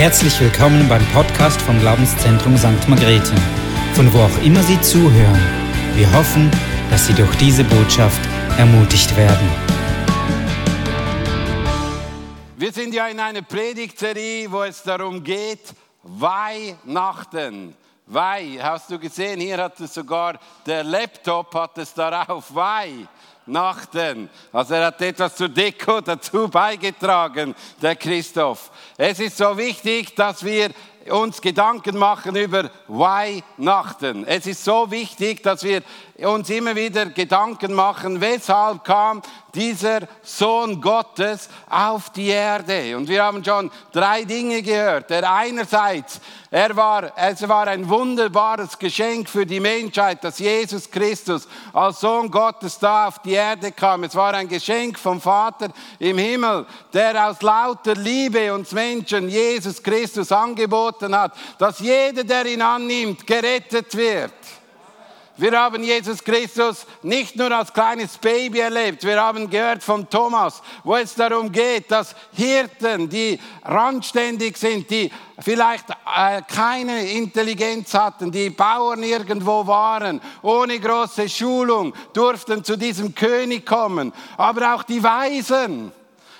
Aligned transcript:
Herzlich 0.00 0.40
willkommen 0.40 0.88
beim 0.88 1.04
Podcast 1.08 1.60
vom 1.60 1.78
Glaubenszentrum 1.78 2.56
St. 2.56 2.88
Margrethe, 2.88 3.34
von 3.92 4.10
wo 4.14 4.20
auch 4.20 4.42
immer 4.42 4.62
Sie 4.62 4.80
zuhören. 4.80 5.42
Wir 5.94 6.10
hoffen, 6.14 6.50
dass 6.88 7.06
Sie 7.06 7.12
durch 7.12 7.36
diese 7.36 7.64
Botschaft 7.64 8.18
ermutigt 8.56 9.14
werden. 9.14 9.46
Wir 12.56 12.72
sind 12.72 12.94
ja 12.94 13.08
in 13.08 13.20
einer 13.20 13.42
Predigtserie, 13.42 14.50
wo 14.50 14.62
es 14.62 14.82
darum 14.82 15.22
geht, 15.22 15.74
Weihnachten. 16.02 17.74
Weih, 18.06 18.58
hast 18.58 18.90
du 18.90 18.98
gesehen, 18.98 19.38
hier 19.38 19.58
hat 19.58 19.78
es 19.80 19.92
sogar, 19.92 20.40
der 20.64 20.82
Laptop 20.82 21.54
hat 21.54 21.76
es 21.76 21.92
darauf, 21.92 22.54
Weihnachten. 22.54 24.30
Also 24.50 24.74
er 24.74 24.86
hat 24.86 25.02
etwas 25.02 25.36
zur 25.36 25.50
Deko 25.50 26.00
dazu 26.00 26.48
beigetragen, 26.48 27.54
der 27.82 27.96
Christoph. 27.96 28.70
Es 29.02 29.18
ist 29.18 29.38
so 29.38 29.56
wichtig, 29.56 30.14
dass 30.14 30.44
wir 30.44 30.72
uns 31.08 31.40
Gedanken 31.40 31.96
machen 31.96 32.36
über 32.36 32.70
Weihnachten. 32.86 34.26
Es 34.26 34.46
ist 34.46 34.62
so 34.62 34.90
wichtig, 34.90 35.42
dass 35.42 35.64
wir 35.64 35.80
uns 36.26 36.50
immer 36.50 36.76
wieder 36.76 37.06
Gedanken 37.06 37.72
machen, 37.72 38.20
weshalb 38.20 38.84
kam 38.84 39.22
dieser 39.54 40.00
Sohn 40.22 40.80
Gottes 40.80 41.48
auf 41.68 42.10
die 42.10 42.28
Erde. 42.28 42.96
Und 42.96 43.08
wir 43.08 43.22
haben 43.22 43.44
schon 43.44 43.70
drei 43.92 44.24
Dinge 44.24 44.62
gehört. 44.62 45.10
Der 45.10 45.30
einerseits, 45.32 46.20
er 46.50 46.74
war, 46.76 47.12
es 47.16 47.46
war 47.48 47.66
ein 47.66 47.88
wunderbares 47.88 48.78
Geschenk 48.78 49.28
für 49.28 49.46
die 49.46 49.60
Menschheit, 49.60 50.22
dass 50.22 50.38
Jesus 50.38 50.90
Christus 50.90 51.48
als 51.72 52.00
Sohn 52.00 52.30
Gottes 52.30 52.78
da 52.78 53.08
auf 53.08 53.18
die 53.20 53.32
Erde 53.32 53.72
kam. 53.72 54.04
Es 54.04 54.14
war 54.14 54.34
ein 54.34 54.48
Geschenk 54.48 54.98
vom 54.98 55.20
Vater 55.20 55.68
im 55.98 56.18
Himmel, 56.18 56.66
der 56.92 57.28
aus 57.28 57.42
lauter 57.42 57.94
Liebe 57.94 58.52
uns 58.52 58.72
Menschen 58.72 59.28
Jesus 59.28 59.82
Christus 59.82 60.30
angeboten 60.32 61.16
hat, 61.16 61.32
dass 61.58 61.80
jeder, 61.80 62.24
der 62.24 62.46
ihn 62.46 62.62
annimmt, 62.62 63.26
gerettet 63.26 63.96
wird. 63.96 64.32
Wir 65.40 65.58
haben 65.58 65.82
Jesus 65.82 66.22
Christus 66.22 66.84
nicht 67.02 67.34
nur 67.34 67.50
als 67.50 67.72
kleines 67.72 68.18
Baby 68.18 68.58
erlebt, 68.58 69.02
wir 69.04 69.18
haben 69.18 69.48
gehört 69.48 69.82
von 69.82 70.06
Thomas, 70.10 70.60
wo 70.84 70.96
es 70.96 71.14
darum 71.14 71.50
geht, 71.50 71.90
dass 71.90 72.14
Hirten, 72.34 73.08
die 73.08 73.40
randständig 73.64 74.58
sind, 74.58 74.90
die 74.90 75.10
vielleicht 75.38 75.88
äh, 75.88 76.42
keine 76.46 77.10
Intelligenz 77.12 77.94
hatten, 77.94 78.30
die 78.30 78.50
Bauern 78.50 79.02
irgendwo 79.02 79.66
waren, 79.66 80.20
ohne 80.42 80.78
große 80.78 81.26
Schulung, 81.26 81.94
durften 82.12 82.62
zu 82.62 82.76
diesem 82.76 83.14
König 83.14 83.64
kommen, 83.64 84.12
aber 84.36 84.74
auch 84.74 84.82
die 84.82 85.02
Weisen 85.02 85.90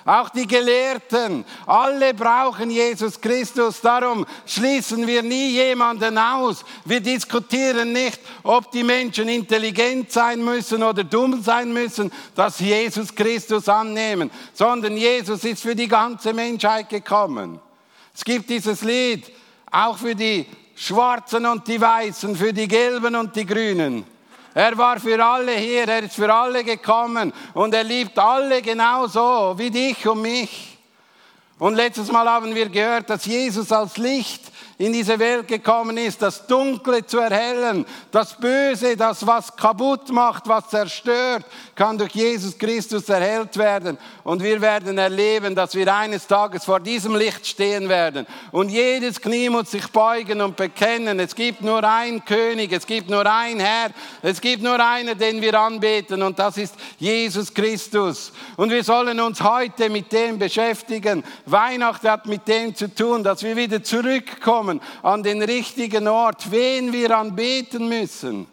auch 0.05 0.29
die 0.29 0.47
Gelehrten, 0.47 1.45
alle 1.65 2.13
brauchen 2.13 2.69
Jesus 2.71 3.19
Christus. 3.19 3.81
Darum 3.81 4.25
schließen 4.45 5.05
wir 5.05 5.21
nie 5.21 5.51
jemanden 5.51 6.17
aus. 6.17 6.65
Wir 6.85 6.99
diskutieren 6.99 7.93
nicht, 7.93 8.19
ob 8.43 8.71
die 8.71 8.83
Menschen 8.83 9.29
intelligent 9.29 10.11
sein 10.11 10.43
müssen 10.43 10.81
oder 10.81 11.03
dumm 11.03 11.41
sein 11.43 11.71
müssen, 11.71 12.11
dass 12.35 12.59
Jesus 12.59 13.13
Christus 13.13 13.69
annehmen, 13.69 14.31
sondern 14.53 14.97
Jesus 14.97 15.43
ist 15.43 15.61
für 15.61 15.75
die 15.75 15.87
ganze 15.87 16.33
Menschheit 16.33 16.89
gekommen. 16.89 17.59
Es 18.13 18.23
gibt 18.23 18.49
dieses 18.49 18.81
Lied 18.81 19.31
auch 19.71 19.97
für 19.97 20.15
die 20.15 20.45
Schwarzen 20.75 21.45
und 21.45 21.67
die 21.67 21.79
Weißen, 21.79 22.35
für 22.35 22.51
die 22.51 22.67
Gelben 22.67 23.15
und 23.15 23.35
die 23.35 23.45
Grünen. 23.45 24.03
Er 24.53 24.77
war 24.77 24.99
für 24.99 25.23
alle 25.23 25.53
hier, 25.53 25.87
er 25.87 26.03
ist 26.03 26.15
für 26.15 26.33
alle 26.33 26.63
gekommen 26.63 27.31
und 27.53 27.73
er 27.73 27.83
liebt 27.83 28.19
alle 28.19 28.61
genauso 28.61 29.53
wie 29.57 29.69
dich 29.69 30.05
und 30.07 30.21
mich. 30.21 30.77
Und 31.57 31.75
letztes 31.75 32.11
Mal 32.11 32.27
haben 32.27 32.53
wir 32.53 32.67
gehört, 32.69 33.09
dass 33.09 33.25
Jesus 33.25 33.71
als 33.71 33.95
Licht 33.97 34.41
in 34.81 34.93
diese 34.93 35.19
Welt 35.19 35.47
gekommen 35.47 35.95
ist, 35.95 36.23
das 36.23 36.47
Dunkle 36.47 37.05
zu 37.05 37.19
erhellen, 37.19 37.85
das 38.09 38.33
Böse, 38.33 38.97
das 38.97 39.25
was 39.27 39.55
kaputt 39.55 40.09
macht, 40.09 40.47
was 40.47 40.69
zerstört, 40.69 41.45
kann 41.75 41.99
durch 41.99 42.13
Jesus 42.13 42.57
Christus 42.57 43.07
erhellt 43.07 43.55
werden. 43.57 43.99
Und 44.23 44.41
wir 44.41 44.59
werden 44.59 44.97
erleben, 44.97 45.53
dass 45.53 45.75
wir 45.75 45.93
eines 45.95 46.25
Tages 46.25 46.65
vor 46.65 46.79
diesem 46.79 47.15
Licht 47.15 47.45
stehen 47.45 47.89
werden. 47.89 48.25
Und 48.51 48.69
jedes 48.69 49.21
Knie 49.21 49.49
muss 49.49 49.69
sich 49.69 49.87
beugen 49.87 50.41
und 50.41 50.55
bekennen, 50.55 51.19
es 51.19 51.35
gibt 51.35 51.61
nur 51.61 51.83
einen 51.83 52.25
König, 52.25 52.71
es 52.71 52.87
gibt 52.87 53.07
nur 53.07 53.25
ein 53.27 53.59
Herr, 53.59 53.91
es 54.23 54.41
gibt 54.41 54.63
nur 54.63 54.83
einen, 54.83 55.15
den 55.15 55.43
wir 55.43 55.59
anbeten 55.59 56.23
und 56.23 56.39
das 56.39 56.57
ist 56.57 56.73
Jesus 56.97 57.53
Christus. 57.53 58.31
Und 58.57 58.71
wir 58.71 58.83
sollen 58.83 59.19
uns 59.19 59.41
heute 59.41 59.91
mit 59.91 60.11
dem 60.11 60.39
beschäftigen. 60.39 61.23
Weihnachten 61.45 62.09
hat 62.09 62.25
mit 62.25 62.47
dem 62.47 62.73
zu 62.73 62.91
tun, 62.93 63.23
dass 63.23 63.43
wir 63.43 63.55
wieder 63.55 63.83
zurückkommen 63.83 64.70
kommen 64.79 64.81
an 65.03 65.23
den 65.23 65.41
richtigen 65.41 66.07
Ort, 66.07 66.51
wen 66.51 66.93
wir 66.93 67.17
anbeten 67.17 67.87
müssen. 67.87 68.47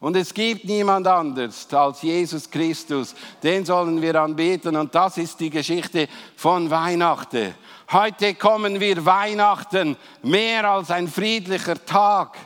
Und 0.00 0.16
es 0.16 0.32
gibt 0.32 0.64
niemand 0.64 1.08
anders 1.08 1.66
als 1.72 2.02
Jesus 2.02 2.48
Christus. 2.48 3.14
Den 3.42 3.64
sollen 3.64 4.00
wir 4.00 4.14
anbeten. 4.20 4.76
Und 4.76 4.94
das 4.94 5.18
ist 5.18 5.40
die 5.40 5.50
Geschichte 5.50 6.08
von 6.36 6.70
Weihnachten. 6.70 7.54
Heute 7.90 8.34
kommen 8.34 8.78
wir 8.78 9.04
Weihnachten 9.04 9.96
mehr 10.22 10.70
als 10.70 10.92
ein 10.92 11.08
friedlicher 11.08 11.84
Tag. 11.84 12.36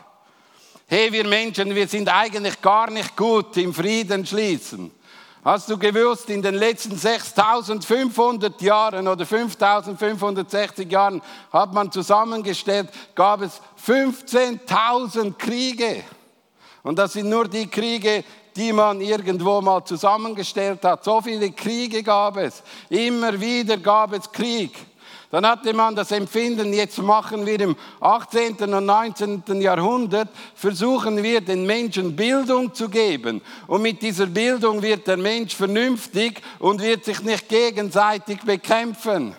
Hey, 0.87 1.12
wir 1.12 1.27
Menschen, 1.27 1.75
wir 1.75 1.89
sind 1.89 2.09
eigentlich 2.09 2.61
gar 2.62 2.91
nicht 2.91 3.17
gut 3.17 3.56
im 3.59 3.75
Frieden 3.75 4.25
schließen. 4.25 4.91
Hast 5.44 5.69
du 5.69 5.76
gewusst, 5.76 6.30
in 6.30 6.41
den 6.41 6.54
letzten 6.54 6.97
6500 6.97 8.62
Jahren 8.62 9.08
oder 9.08 9.26
5560 9.26 10.88
Jahren 10.88 11.20
hat 11.53 11.75
man 11.75 11.91
zusammengestellt, 11.91 12.88
gab 13.16 13.42
es 13.42 13.60
15.000 13.84 15.36
Kriege. 15.36 16.04
Und 16.84 16.97
das 16.97 17.14
sind 17.14 17.28
nur 17.28 17.48
die 17.48 17.66
Kriege, 17.66 18.22
die 18.54 18.72
man 18.72 19.00
irgendwo 19.00 19.60
mal 19.60 19.84
zusammengestellt 19.84 20.84
hat. 20.84 21.02
So 21.02 21.20
viele 21.20 21.50
Kriege 21.50 22.04
gab 22.04 22.36
es. 22.36 22.62
Immer 22.88 23.41
wieder 23.41 23.78
gab 23.78 24.12
es 24.12 24.31
Krieg. 24.31 24.72
Dann 25.32 25.47
hatte 25.47 25.72
man 25.72 25.97
das 25.97 26.12
Empfinden, 26.12 26.75
jetzt 26.75 26.98
machen 26.98 27.47
wir 27.47 27.59
im 27.59 27.75
18. 28.00 28.54
und 28.75 28.84
19. 28.84 29.62
Jahrhundert, 29.62 30.28
versuchen 30.54 31.22
wir 31.22 31.41
den 31.41 31.65
Menschen 31.65 32.15
Bildung 32.15 32.75
zu 32.75 32.91
geben. 32.91 33.41
Und 33.66 33.81
mit 33.81 34.03
dieser 34.03 34.26
Bildung 34.26 34.82
wird 34.82 35.06
der 35.06 35.16
Mensch 35.16 35.56
vernünftig 35.56 36.43
und 36.59 36.82
wird 36.82 37.06
sich 37.06 37.22
nicht 37.22 37.48
gegenseitig 37.48 38.43
bekämpfen. 38.43 39.34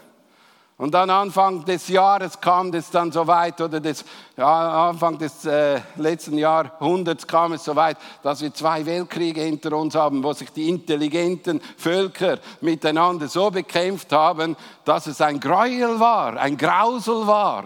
Und 0.84 0.94
dann 0.94 1.10
Anfang 1.10 1.64
des 1.64 1.88
Jahres 1.88 2.42
kam 2.42 2.74
es 2.74 2.90
dann 2.90 3.10
so 3.10 3.26
weit, 3.26 3.62
oder 3.62 3.80
des, 3.80 4.04
ja, 4.36 4.90
Anfang 4.90 5.18
des 5.18 5.46
äh, 5.46 5.80
letzten 5.96 6.38
Jahrhunderts 6.38 7.26
kam 7.26 7.54
es 7.54 7.64
so 7.64 7.74
weit, 7.74 7.96
dass 8.22 8.42
wir 8.42 8.54
zwei 8.54 8.86
Weltkriege 8.86 9.40
hinter 9.40 9.78
uns 9.78 9.96
haben, 9.96 10.22
wo 10.22 10.34
sich 10.34 10.50
die 10.50 10.68
intelligenten 10.68 11.62
Völker 11.78 12.38
miteinander 12.60 13.30
so 13.30 13.50
bekämpft 13.50 14.12
haben, 14.12 14.58
dass 14.84 15.08
es 15.08 15.22
ein 15.22 15.40
Gräuel 15.40 16.02
war, 16.02 16.36
ein 16.36 16.58
Grausel 16.58 17.26
war. 17.28 17.64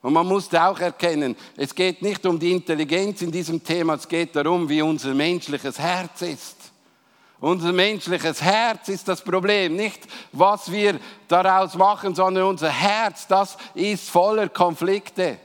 Und 0.00 0.12
man 0.12 0.28
musste 0.28 0.62
auch 0.62 0.78
erkennen, 0.78 1.34
es 1.56 1.74
geht 1.74 2.02
nicht 2.02 2.24
um 2.24 2.38
die 2.38 2.52
Intelligenz 2.52 3.20
in 3.22 3.32
diesem 3.32 3.64
Thema, 3.64 3.94
es 3.94 4.06
geht 4.06 4.36
darum, 4.36 4.68
wie 4.68 4.80
unser 4.80 5.12
menschliches 5.12 5.76
Herz 5.76 6.22
ist. 6.22 6.61
Unser 7.42 7.72
menschliches 7.72 8.40
Herz 8.40 8.88
ist 8.88 9.08
das 9.08 9.20
Problem, 9.20 9.74
nicht 9.74 10.06
was 10.30 10.70
wir 10.70 11.00
daraus 11.26 11.74
machen, 11.74 12.14
sondern 12.14 12.44
unser 12.44 12.68
Herz, 12.68 13.26
das 13.26 13.56
ist 13.74 14.08
voller 14.08 14.48
Konflikte. 14.48 15.40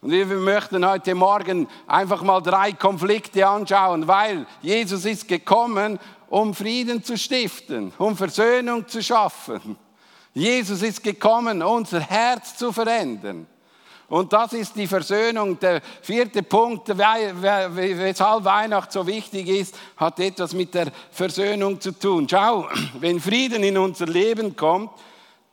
Und 0.00 0.12
wir 0.12 0.24
möchten 0.24 0.88
heute 0.88 1.14
Morgen 1.14 1.68
einfach 1.86 2.22
mal 2.22 2.40
drei 2.40 2.72
Konflikte 2.72 3.46
anschauen, 3.46 4.08
weil 4.08 4.46
Jesus 4.62 5.04
ist 5.04 5.28
gekommen, 5.28 5.98
um 6.30 6.54
Frieden 6.54 7.04
zu 7.04 7.18
stiften, 7.18 7.92
um 7.98 8.16
Versöhnung 8.16 8.88
zu 8.88 9.02
schaffen. 9.02 9.76
Jesus 10.32 10.80
ist 10.80 11.02
gekommen, 11.02 11.62
unser 11.62 12.00
Herz 12.00 12.56
zu 12.56 12.72
verändern. 12.72 13.46
Und 14.14 14.32
das 14.32 14.52
ist 14.52 14.76
die 14.76 14.86
Versöhnung. 14.86 15.58
Der 15.58 15.82
vierte 16.00 16.44
Punkt, 16.44 16.86
weshalb 16.96 18.44
Weihnacht 18.44 18.92
so 18.92 19.04
wichtig 19.08 19.48
ist, 19.48 19.74
hat 19.96 20.20
etwas 20.20 20.52
mit 20.52 20.72
der 20.72 20.92
Versöhnung 21.10 21.80
zu 21.80 21.90
tun. 21.90 22.28
Schau, 22.30 22.68
wenn 23.00 23.18
Frieden 23.18 23.64
in 23.64 23.76
unser 23.76 24.06
Leben 24.06 24.54
kommt, 24.54 24.92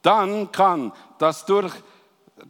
dann 0.03 0.51
kann 0.51 0.91
das 1.17 1.43
durch, 1.45 1.73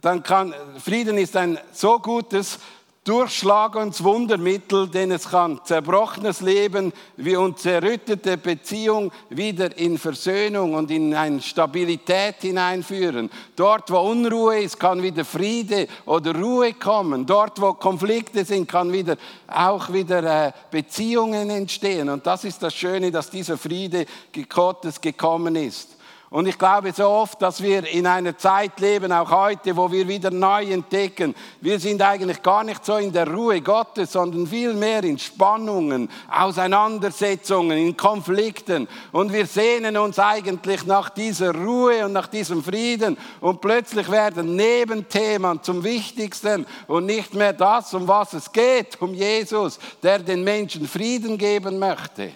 dann 0.02 0.22
kann, 0.22 0.54
Frieden 0.84 1.16
ist 1.16 1.34
ein 1.34 1.58
so 1.72 1.98
gutes 1.98 2.58
Durchschlagungswundermittel, 3.04 4.88
denn 4.88 5.10
es 5.10 5.28
kann 5.28 5.60
zerbrochenes 5.64 6.40
Leben 6.40 6.92
wie 7.16 7.34
und 7.34 7.58
zerrüttete 7.58 8.36
Beziehung 8.36 9.10
wieder 9.28 9.76
in 9.76 9.98
Versöhnung 9.98 10.74
und 10.74 10.88
in 10.88 11.12
eine 11.12 11.42
Stabilität 11.42 12.36
hineinführen. 12.42 13.28
Dort, 13.56 13.90
wo 13.90 13.98
Unruhe 13.98 14.60
ist, 14.60 14.78
kann 14.78 15.02
wieder 15.02 15.24
Friede 15.24 15.88
oder 16.06 16.32
Ruhe 16.32 16.74
kommen. 16.74 17.26
Dort, 17.26 17.60
wo 17.60 17.72
Konflikte 17.74 18.44
sind, 18.44 18.68
kann 18.68 18.92
wieder 18.92 19.16
auch 19.48 19.92
wieder 19.92 20.46
äh, 20.46 20.52
Beziehungen 20.70 21.50
entstehen. 21.50 22.08
Und 22.08 22.24
das 22.24 22.44
ist 22.44 22.62
das 22.62 22.72
Schöne, 22.72 23.10
dass 23.10 23.30
dieser 23.30 23.58
Friede 23.58 24.06
Gottes 24.48 25.00
gekommen 25.00 25.56
ist. 25.56 25.96
Und 26.32 26.48
ich 26.48 26.56
glaube 26.56 26.92
so 26.92 27.06
oft, 27.08 27.42
dass 27.42 27.62
wir 27.62 27.86
in 27.86 28.06
einer 28.06 28.38
Zeit 28.38 28.80
leben, 28.80 29.12
auch 29.12 29.30
heute, 29.30 29.76
wo 29.76 29.92
wir 29.92 30.08
wieder 30.08 30.30
neu 30.30 30.64
entdecken, 30.64 31.34
wir 31.60 31.78
sind 31.78 32.00
eigentlich 32.00 32.42
gar 32.42 32.64
nicht 32.64 32.82
so 32.86 32.96
in 32.96 33.12
der 33.12 33.30
Ruhe 33.30 33.60
Gottes, 33.60 34.12
sondern 34.12 34.46
vielmehr 34.46 35.04
in 35.04 35.18
Spannungen, 35.18 36.08
Auseinandersetzungen, 36.30 37.76
in 37.76 37.98
Konflikten. 37.98 38.88
Und 39.12 39.30
wir 39.30 39.44
sehnen 39.44 39.98
uns 39.98 40.18
eigentlich 40.18 40.86
nach 40.86 41.10
dieser 41.10 41.54
Ruhe 41.54 42.06
und 42.06 42.14
nach 42.14 42.28
diesem 42.28 42.64
Frieden. 42.64 43.18
Und 43.42 43.60
plötzlich 43.60 44.10
werden 44.10 44.56
Nebenthemen 44.56 45.62
zum 45.62 45.84
Wichtigsten 45.84 46.64
und 46.86 47.04
nicht 47.04 47.34
mehr 47.34 47.52
das, 47.52 47.92
um 47.92 48.08
was 48.08 48.32
es 48.32 48.50
geht, 48.50 48.96
um 49.02 49.12
Jesus, 49.12 49.78
der 50.02 50.18
den 50.20 50.42
Menschen 50.42 50.88
Frieden 50.88 51.36
geben 51.36 51.78
möchte. 51.78 52.32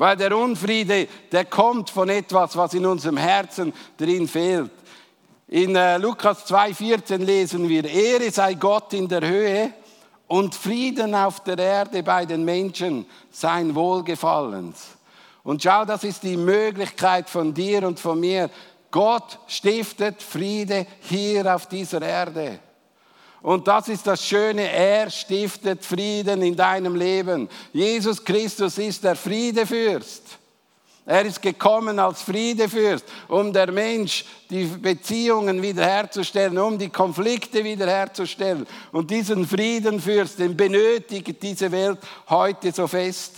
Weil 0.00 0.16
der 0.16 0.34
Unfriede, 0.34 1.08
der 1.30 1.44
kommt 1.44 1.90
von 1.90 2.08
etwas, 2.08 2.56
was 2.56 2.72
in 2.72 2.86
unserem 2.86 3.18
Herzen 3.18 3.70
drin 3.98 4.26
fehlt. 4.26 4.70
In 5.48 5.76
äh, 5.76 5.98
Lukas 5.98 6.50
2,14 6.50 7.18
lesen 7.18 7.68
wir, 7.68 7.84
Ehre 7.84 8.30
sei 8.30 8.54
Gott 8.54 8.94
in 8.94 9.06
der 9.06 9.20
Höhe 9.20 9.74
und 10.26 10.54
Frieden 10.54 11.14
auf 11.14 11.40
der 11.40 11.58
Erde 11.58 12.02
bei 12.02 12.24
den 12.24 12.46
Menschen, 12.46 13.04
sein 13.30 13.74
Wohlgefallens. 13.74 14.96
Und 15.42 15.62
schau, 15.62 15.84
das 15.84 16.02
ist 16.02 16.22
die 16.22 16.38
Möglichkeit 16.38 17.28
von 17.28 17.52
dir 17.52 17.86
und 17.86 18.00
von 18.00 18.18
mir. 18.18 18.48
Gott 18.90 19.38
stiftet 19.48 20.22
Friede 20.22 20.86
hier 21.02 21.54
auf 21.54 21.66
dieser 21.66 22.00
Erde. 22.00 22.58
Und 23.42 23.66
das 23.66 23.88
ist 23.88 24.06
das 24.06 24.24
Schöne, 24.24 24.70
er 24.70 25.08
stiftet 25.08 25.84
Frieden 25.84 26.42
in 26.42 26.54
deinem 26.54 26.94
Leben. 26.94 27.48
Jesus 27.72 28.22
Christus 28.22 28.76
ist 28.78 29.02
der 29.02 29.16
Friedefürst. 29.16 30.40
Er 31.06 31.24
ist 31.24 31.40
gekommen 31.40 31.98
als 31.98 32.22
Friedefürst, 32.22 33.04
um 33.28 33.52
der 33.52 33.72
Mensch 33.72 34.24
die 34.50 34.64
Beziehungen 34.64 35.60
wiederherzustellen, 35.62 36.56
um 36.58 36.78
die 36.78 36.90
Konflikte 36.90 37.64
wiederherzustellen. 37.64 38.66
Und 38.92 39.10
diesen 39.10 39.46
Friedenfürst, 39.46 40.38
den 40.38 40.56
benötigt 40.56 41.42
diese 41.42 41.72
Welt 41.72 41.98
heute 42.28 42.70
so 42.70 42.86
fest. 42.86 43.34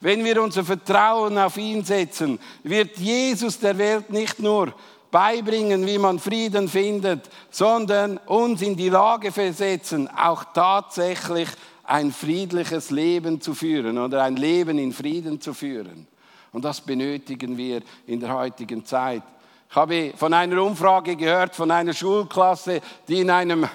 Wenn 0.00 0.24
wir 0.24 0.40
unser 0.42 0.62
Vertrauen 0.62 1.38
auf 1.38 1.56
ihn 1.56 1.82
setzen, 1.82 2.38
wird 2.62 2.98
Jesus 2.98 3.58
der 3.58 3.76
Welt 3.78 4.10
nicht 4.10 4.38
nur 4.38 4.74
beibringen, 5.16 5.86
wie 5.86 5.96
man 5.96 6.18
Frieden 6.18 6.68
findet, 6.68 7.30
sondern 7.50 8.18
uns 8.26 8.60
in 8.60 8.76
die 8.76 8.90
Lage 8.90 9.32
versetzen, 9.32 10.10
auch 10.14 10.44
tatsächlich 10.52 11.48
ein 11.84 12.12
friedliches 12.12 12.90
Leben 12.90 13.40
zu 13.40 13.54
führen 13.54 13.96
oder 13.96 14.24
ein 14.24 14.36
Leben 14.36 14.76
in 14.76 14.92
Frieden 14.92 15.40
zu 15.40 15.54
führen. 15.54 16.06
Und 16.52 16.66
das 16.66 16.82
benötigen 16.82 17.56
wir 17.56 17.80
in 18.06 18.20
der 18.20 18.34
heutigen 18.34 18.84
Zeit. 18.84 19.22
Ich 19.70 19.74
habe 19.74 20.12
von 20.14 20.34
einer 20.34 20.62
Umfrage 20.62 21.16
gehört, 21.16 21.54
von 21.54 21.70
einer 21.70 21.94
Schulklasse, 21.94 22.82
die 23.08 23.20
in 23.20 23.30
einem, 23.30 23.66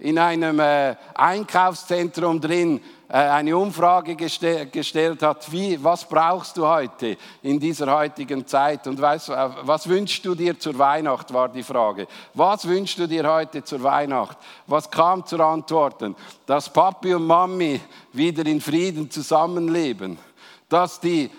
in 0.00 0.18
einem 0.18 0.58
äh, 0.60 0.96
Einkaufszentrum 1.14 2.40
drin 2.40 2.80
äh, 3.08 3.14
eine 3.16 3.56
Umfrage 3.56 4.16
gestellt 4.16 5.22
hat, 5.22 5.50
wie, 5.52 5.82
was 5.82 6.08
brauchst 6.08 6.56
du 6.56 6.66
heute 6.66 7.16
in 7.42 7.58
dieser 7.58 7.92
heutigen 7.94 8.46
Zeit 8.46 8.86
und 8.86 9.00
weißt, 9.00 9.30
äh, 9.30 9.48
was 9.62 9.88
wünschst 9.88 10.24
du 10.24 10.34
dir 10.34 10.58
zur 10.58 10.78
Weihnacht, 10.78 11.32
war 11.32 11.48
die 11.48 11.62
Frage. 11.62 12.06
Was 12.34 12.66
wünschst 12.66 12.98
du 12.98 13.06
dir 13.06 13.30
heute 13.30 13.62
zur 13.62 13.82
Weihnacht? 13.82 14.38
Was 14.66 14.90
kam 14.90 15.26
zur 15.26 15.40
Antwort? 15.40 16.02
Dass 16.46 16.72
Papi 16.72 17.14
und 17.14 17.26
Mami 17.26 17.80
wieder 18.12 18.46
in 18.46 18.60
Frieden 18.60 19.10
zusammenleben, 19.10 20.18
dass 20.68 21.00
die 21.00 21.30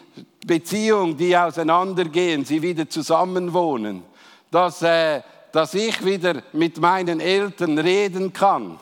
Beziehungen, 0.46 1.18
die 1.18 1.36
auseinandergehen, 1.36 2.46
sie 2.46 2.62
wieder 2.62 2.90
zusammenwohnen, 2.90 4.04
dass, 4.52 4.82
äh, 4.82 5.22
dass 5.52 5.74
ich 5.74 6.04
wieder 6.06 6.42
mit 6.54 6.80
meinen 6.80 7.20
Eltern 7.20 7.78
reden 7.78 8.32
kann 8.34 8.80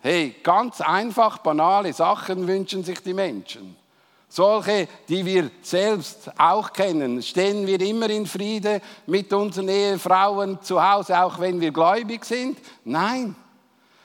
Hey, 0.00 0.36
ganz 0.44 0.80
einfach, 0.80 1.38
banale 1.38 1.92
Sachen 1.92 2.46
wünschen 2.46 2.84
sich 2.84 3.00
die 3.02 3.14
Menschen. 3.14 3.76
Solche, 4.28 4.86
die 5.08 5.24
wir 5.26 5.50
selbst 5.60 6.30
auch 6.38 6.72
kennen. 6.72 7.20
Stehen 7.20 7.66
wir 7.66 7.80
immer 7.80 8.08
in 8.08 8.26
Friede 8.26 8.80
mit 9.06 9.32
unseren 9.32 9.68
Ehefrauen 9.68 10.62
zu 10.62 10.80
Hause, 10.80 11.20
auch 11.20 11.40
wenn 11.40 11.60
wir 11.60 11.72
gläubig 11.72 12.24
sind? 12.24 12.58
Nein. 12.84 13.34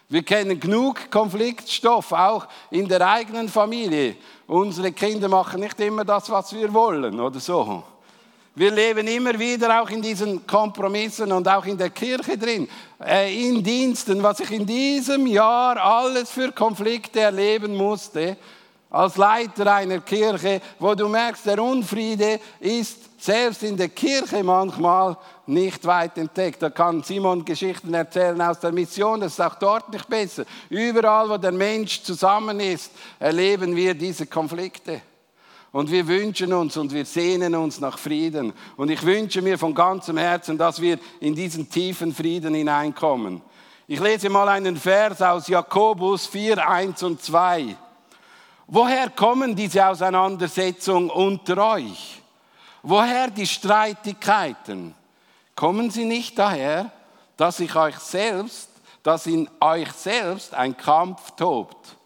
Wir 0.10 0.24
kennen 0.24 0.60
genug 0.60 1.12
Konfliktstoff, 1.12 2.12
auch 2.12 2.48
in 2.72 2.88
der 2.88 3.08
eigenen 3.08 3.48
Familie. 3.48 4.16
Unsere 4.48 4.92
Kinder 4.94 5.28
machen 5.28 5.60
nicht 5.60 5.80
immer 5.80 6.06
das, 6.06 6.30
was 6.30 6.54
wir 6.54 6.74
wollen 6.74 7.20
oder 7.20 7.40
so. 7.40 7.84
Wir 8.56 8.70
leben 8.70 9.08
immer 9.08 9.40
wieder 9.40 9.82
auch 9.82 9.90
in 9.90 10.00
diesen 10.00 10.46
Kompromissen 10.46 11.32
und 11.32 11.48
auch 11.48 11.66
in 11.66 11.76
der 11.76 11.90
Kirche 11.90 12.38
drin, 12.38 12.70
äh, 13.04 13.50
in 13.50 13.64
Diensten, 13.64 14.22
was 14.22 14.42
ich 14.42 14.52
in 14.52 14.64
diesem 14.64 15.26
Jahr 15.26 15.76
alles 15.78 16.30
für 16.30 16.52
Konflikte 16.52 17.22
erleben 17.22 17.76
musste, 17.76 18.38
als 18.92 19.18
Leiter 19.18 19.74
einer 19.74 20.02
Kirche, 20.02 20.62
wo 20.78 20.94
du 20.94 21.08
merkst, 21.08 21.48
der 21.48 21.64
Unfriede 21.64 22.40
ist 22.60 23.20
selbst 23.24 23.64
in 23.64 23.76
der 23.76 23.90
Kirche 23.90 24.44
manchmal 24.44 25.18
nicht 25.48 25.84
weit 25.86 26.20
entdeckt. 26.20 26.62
Da 26.62 26.70
kann 26.70 27.02
Simon 27.02 27.44
Geschichten 27.44 27.92
erzählen 27.96 28.40
aus 28.40 28.60
der 28.60 28.72
Mission, 28.72 29.22
das 29.22 29.34
ist 29.34 29.42
auch 29.42 29.56
dort 29.56 29.92
nicht 29.92 30.08
besser. 30.08 30.46
Überall, 30.70 31.28
wo 31.28 31.38
der 31.38 31.52
Mensch 31.52 32.04
zusammen 32.04 32.60
ist, 32.60 32.92
erleben 33.18 33.76
wir 33.76 33.96
diese 33.96 34.28
Konflikte. 34.28 35.02
Und 35.74 35.90
wir 35.90 36.08
wünschen 36.08 36.54
uns 36.54 36.78
und 36.78 36.94
wir 36.94 37.04
sehnen 37.04 37.56
uns 37.56 37.80
nach 37.80 37.98
Frieden. 37.98 38.54
Und 38.78 38.92
ich 38.92 39.02
wünsche 39.04 39.42
mir 39.42 39.58
von 39.58 39.74
ganzem 39.74 40.18
Herzen, 40.18 40.56
dass 40.56 40.80
wir 40.80 41.00
in 41.20 41.34
diesen 41.34 41.68
tiefen 41.68 42.14
Frieden 42.14 42.54
hineinkommen. 42.54 43.42
Ich 43.88 44.00
lese 44.00 44.30
mal 44.30 44.48
einen 44.50 44.78
Vers 44.78 45.20
aus 45.24 45.48
Jakobus 45.48 46.28
4, 46.28 46.70
1 46.70 47.02
und 47.02 47.24
2. 47.24 47.75
Woher 48.68 49.10
kommen 49.10 49.56
diese 49.56 49.88
Auseinandersetzungen 49.88 51.10
unter 51.10 51.72
euch? 51.72 52.22
Woher 52.84 53.31
die 53.31 53.48
Streitigkeiten? 53.48 54.94
Kommen 55.56 55.90
sie 55.90 56.06
nicht 56.06 56.38
daher, 56.38 56.92
dass 57.36 57.60
ich 57.60 57.76
euch 57.76 57.98
selbst, 57.98 58.69
dass 59.02 59.26
in 59.26 59.50
euch 59.60 59.92
selbst 59.94 60.54
ein 60.54 60.78
Kampf 60.78 61.31
tobt? 61.31 61.98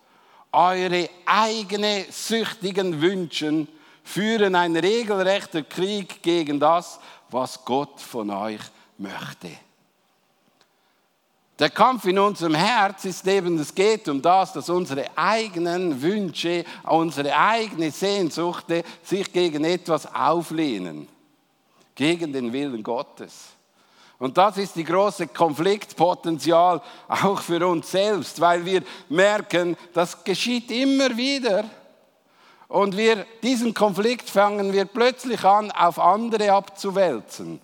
Eure 0.51 1.09
eigenen 1.25 2.05
süchtigen 2.09 3.01
Wünschen 3.01 3.67
führen 4.03 4.55
ein 4.55 4.75
regelrechter 4.75 5.63
Krieg 5.63 6.21
gegen 6.21 6.59
das, 6.59 6.99
was 7.29 7.63
Gott 7.65 7.99
von 7.99 8.29
euch 8.29 8.61
möchte. 8.97 9.49
Der 11.59 11.71
Kampf 11.71 12.05
in 12.05 12.19
unserem 12.19 12.53
Herz 12.53 13.05
ist 13.05 13.27
eben, 13.27 13.57
es 13.57 13.73
geht 13.73 14.07
um 14.07 14.21
das, 14.21 14.53
dass 14.53 14.69
unsere 14.69 15.05
eigenen 15.17 15.99
Wünsche, 16.01 16.63
unsere 16.83 17.35
eigene 17.35 17.89
Sehnsucht 17.89 18.65
sich 19.03 19.31
gegen 19.33 19.63
etwas 19.63 20.13
auflehnen, 20.13 21.07
gegen 21.95 22.31
den 22.31 22.53
Willen 22.53 22.83
Gottes. 22.83 23.56
Und 24.19 24.37
das 24.37 24.57
ist 24.57 24.75
die 24.75 24.83
große 24.83 25.27
Konfliktpotenzial 25.27 26.81
auch 27.07 27.39
für 27.39 27.65
uns 27.67 27.91
selbst, 27.91 28.41
weil 28.41 28.65
wir 28.65 28.81
merken, 29.09 29.77
das 29.93 30.23
geschieht 30.23 30.71
immer 30.71 31.15
wieder. 31.15 31.65
Und 32.67 32.97
wir, 32.97 33.25
diesen 33.43 33.73
Konflikt 33.73 34.29
fangen 34.29 34.73
wir 34.73 34.85
plötzlich 34.85 35.43
an, 35.43 35.71
auf 35.71 35.99
andere 35.99 36.51
abzuwälzen. 36.51 37.61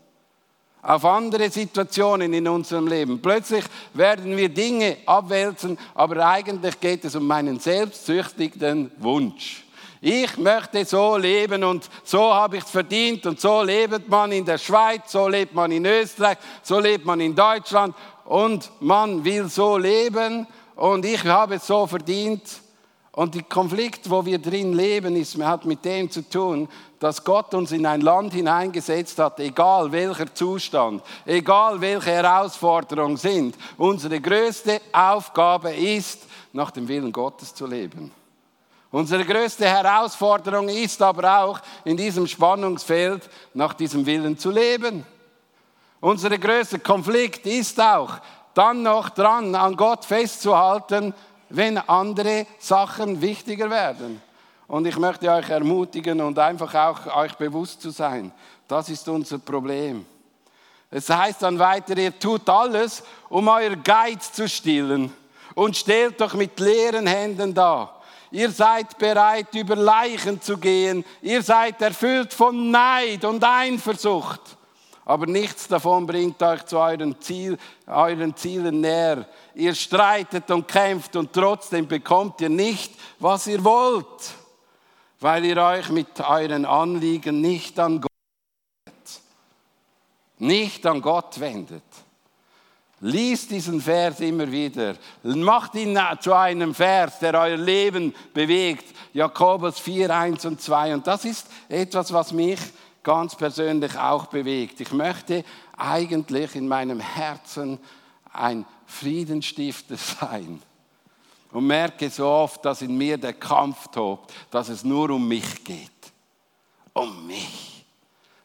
Auf 0.81 1.05
andere 1.05 1.49
Situationen 1.49 2.33
in 2.33 2.47
unserem 2.47 2.87
Leben. 2.87 3.21
Plötzlich 3.21 3.63
werden 3.93 4.35
wir 4.35 4.49
Dinge 4.49 4.97
abwälzen, 5.05 5.77
aber 5.95 6.27
eigentlich 6.27 6.79
geht 6.79 7.05
es 7.05 7.15
um 7.15 7.25
meinen 7.25 7.59
selbstsüchtigen 7.59 8.91
Wunsch. 8.97 9.63
Ich 10.05 10.37
möchte 10.37 10.83
so 10.83 11.15
leben 11.15 11.63
und 11.63 11.89
so 12.03 12.33
habe 12.33 12.57
ich 12.57 12.65
es 12.65 12.69
verdient 12.69 13.25
und 13.25 13.39
so 13.39 13.61
lebt 13.61 14.09
man 14.09 14.33
in 14.33 14.43
der 14.43 14.57
Schweiz, 14.57 15.13
so 15.13 15.29
lebt 15.29 15.55
man 15.55 15.71
in 15.71 15.85
Österreich, 15.85 16.39
so 16.61 16.77
lebt 16.77 17.05
man 17.05 17.21
in 17.21 17.33
Deutschland 17.33 17.95
und 18.25 18.69
man 18.81 19.23
will 19.23 19.47
so 19.47 19.77
leben 19.77 20.45
und 20.75 21.05
ich 21.05 21.23
habe 21.23 21.55
es 21.55 21.67
so 21.67 21.87
verdient. 21.87 22.43
Und 23.13 23.33
der 23.35 23.43
Konflikt, 23.43 24.09
wo 24.09 24.25
wir 24.25 24.39
drin 24.39 24.73
leben, 24.73 25.15
ist, 25.15 25.41
hat 25.41 25.63
mit 25.63 25.85
dem 25.85 26.11
zu 26.11 26.27
tun, 26.27 26.67
dass 26.99 27.23
Gott 27.23 27.53
uns 27.53 27.71
in 27.71 27.85
ein 27.85 28.01
Land 28.01 28.33
hineingesetzt 28.33 29.17
hat, 29.19 29.39
egal 29.39 29.89
welcher 29.89 30.35
Zustand, 30.35 31.01
egal 31.25 31.79
welche 31.79 32.11
Herausforderungen 32.11 33.15
sind. 33.15 33.55
Unsere 33.77 34.19
größte 34.19 34.81
Aufgabe 34.91 35.73
ist, 35.73 36.23
nach 36.51 36.71
dem 36.71 36.89
Willen 36.89 37.13
Gottes 37.13 37.55
zu 37.55 37.65
leben. 37.65 38.11
Unsere 38.93 39.25
größte 39.25 39.65
Herausforderung 39.65 40.69
ist 40.69 41.01
aber 41.01 41.39
auch, 41.39 41.59
in 41.83 41.97
diesem 41.97 42.27
Spannungsfeld 42.27 43.27
nach 43.55 43.73
diesem 43.73 44.05
Willen 44.05 44.37
zu 44.37 44.51
leben. 44.51 45.03
Unser 45.99 46.37
größter 46.37 46.77
Konflikt 46.77 47.43
ist 47.47 47.81
auch, 47.81 48.19
dann 48.53 48.83
noch 48.83 49.09
dran 49.09 49.55
an 49.55 49.75
Gott 49.75 50.05
festzuhalten, 50.05 51.11
wenn 51.49 51.79
andere 51.79 52.45
Sachen 52.59 53.19
wichtiger 53.19 53.67
werden. 53.71 54.21
Und 54.67 54.85
ich 54.85 54.99
möchte 54.99 55.27
euch 55.27 55.49
ermutigen 55.49 56.21
und 56.21 56.37
einfach 56.37 56.75
auch 56.75 57.15
euch 57.15 57.33
bewusst 57.33 57.81
zu 57.81 57.89
sein, 57.89 58.31
das 58.67 58.89
ist 58.89 59.09
unser 59.09 59.39
Problem. 59.39 60.05
Es 60.91 61.09
heißt 61.09 61.41
dann 61.41 61.57
weiter, 61.57 61.97
ihr 61.97 62.19
tut 62.19 62.47
alles, 62.47 63.01
um 63.27 63.47
euer 63.47 63.75
Geiz 63.75 64.31
zu 64.31 64.47
stillen 64.47 65.11
und 65.55 65.75
steht 65.75 66.21
doch 66.21 66.35
mit 66.35 66.59
leeren 66.59 67.07
Händen 67.07 67.55
da. 67.55 68.02
Ihr 68.33 68.49
seid 68.49 68.97
bereit, 68.97 69.53
über 69.53 69.75
Leichen 69.75 70.41
zu 70.41 70.57
gehen. 70.57 71.05
Ihr 71.21 71.43
seid 71.43 71.79
erfüllt 71.83 72.33
von 72.33 72.71
Neid 72.71 73.23
und 73.25 73.43
Eifersucht. 73.43 74.41
Aber 75.05 75.27
nichts 75.27 75.67
davon 75.67 76.07
bringt 76.07 76.41
euch 76.41 76.65
zu 76.65 76.79
euren, 76.79 77.21
Ziel, 77.21 77.59
euren 77.85 78.35
Zielen 78.35 78.81
näher. 78.81 79.27
Ihr 79.53 79.75
streitet 79.75 80.49
und 80.49 80.67
kämpft 80.67 81.15
und 81.15 81.31
trotzdem 81.31 81.87
bekommt 81.87 82.41
ihr 82.41 82.49
nicht, 82.49 82.93
was 83.19 83.45
ihr 83.45 83.63
wollt, 83.63 84.33
weil 85.19 85.45
ihr 85.45 85.57
euch 85.57 85.89
mit 85.89 86.19
euren 86.19 86.65
Anliegen 86.65 87.39
nicht 87.39 87.79
an 87.79 88.01
Gott 88.01 88.09
nicht 90.39 90.85
an 90.87 91.01
Gott 91.01 91.39
wendet. 91.39 91.83
Lies 93.05 93.49
diesen 93.49 93.81
Vers 93.81 94.21
immer 94.21 94.49
wieder. 94.49 94.95
Macht 95.23 95.75
ihn 95.75 95.99
zu 96.21 96.33
einem 96.33 96.73
Vers, 96.73 97.19
der 97.19 97.33
euer 97.33 97.57
Leben 97.57 98.15
bewegt. 98.33 98.95
Jakobus 99.11 99.77
4, 99.79 100.09
1 100.09 100.45
und 100.45 100.61
2. 100.61 100.93
Und 100.93 101.05
das 101.05 101.25
ist 101.25 101.47
etwas, 101.67 102.13
was 102.13 102.31
mich 102.31 102.61
ganz 103.03 103.35
persönlich 103.35 103.97
auch 103.97 104.27
bewegt. 104.27 104.79
Ich 104.79 104.93
möchte 104.93 105.43
eigentlich 105.75 106.55
in 106.55 106.65
meinem 106.69 107.01
Herzen 107.01 107.77
ein 108.31 108.65
Friedenstifter 108.85 109.97
sein. 110.21 110.61
Und 111.51 111.67
merke 111.67 112.09
so 112.09 112.25
oft, 112.25 112.63
dass 112.63 112.81
in 112.81 112.97
mir 112.97 113.17
der 113.17 113.33
Kampf 113.33 113.89
tobt, 113.89 114.33
dass 114.49 114.69
es 114.69 114.85
nur 114.85 115.09
um 115.09 115.27
mich 115.27 115.65
geht. 115.65 115.91
Um 116.93 117.27
mich. 117.27 117.85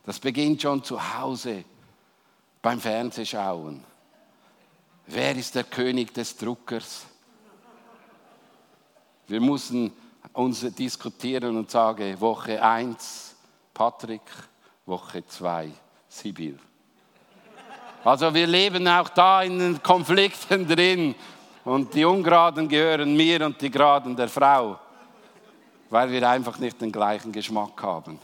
Das 0.04 0.18
beginnt 0.18 0.62
schon 0.62 0.82
zu 0.82 0.98
Hause 1.16 1.62
beim 2.60 2.80
Fernsehschauen. 2.80 3.84
Wer 5.10 5.34
ist 5.36 5.54
der 5.54 5.64
König 5.64 6.12
des 6.12 6.36
Druckers? 6.36 7.06
Wir 9.26 9.40
mussten 9.40 9.90
uns 10.34 10.60
diskutieren 10.74 11.56
und 11.56 11.70
sagen, 11.70 12.20
Woche 12.20 12.62
1 12.62 13.34
Patrick, 13.72 14.20
Woche 14.84 15.26
2 15.26 15.70
Sibyl. 16.08 16.58
Also 18.04 18.34
wir 18.34 18.46
leben 18.46 18.86
auch 18.86 19.08
da 19.08 19.42
in 19.42 19.58
den 19.58 19.82
Konflikten 19.82 20.68
drin 20.68 21.14
und 21.64 21.94
die 21.94 22.04
Ungeraden 22.04 22.68
gehören 22.68 23.16
mir 23.16 23.46
und 23.46 23.58
die 23.62 23.70
Geraden 23.70 24.14
der 24.14 24.28
Frau, 24.28 24.78
weil 25.88 26.10
wir 26.10 26.28
einfach 26.28 26.58
nicht 26.58 26.82
den 26.82 26.92
gleichen 26.92 27.32
Geschmack 27.32 27.82
haben. 27.82 28.18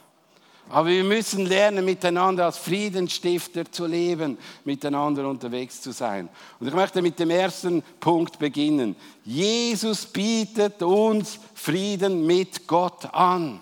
Aber 0.71 0.89
wir 0.89 1.05
müssen 1.05 1.47
lernen, 1.47 1.85
miteinander 1.85 2.47
als 2.47 2.59
Friedensstifter 2.59 3.71
zu 3.71 3.87
leben, 3.87 4.39
miteinander 4.65 5.29
unterwegs 5.29 5.81
zu 5.83 5.93
sein. 5.93 6.29
Und 6.59 6.67
ich 6.67 6.75
möchte 6.75 7.03
mit 7.03 7.19
dem 7.19 7.31
ersten 7.31 7.83
Punkt 8.01 8.39
beginnen. 8.39 8.97
Jesus 9.25 10.07
bietet 10.07 10.83
uns 10.83 11.39
Frieden 11.55 12.27
mit 12.27 12.67
Gott 12.67 13.13
an. 13.15 13.61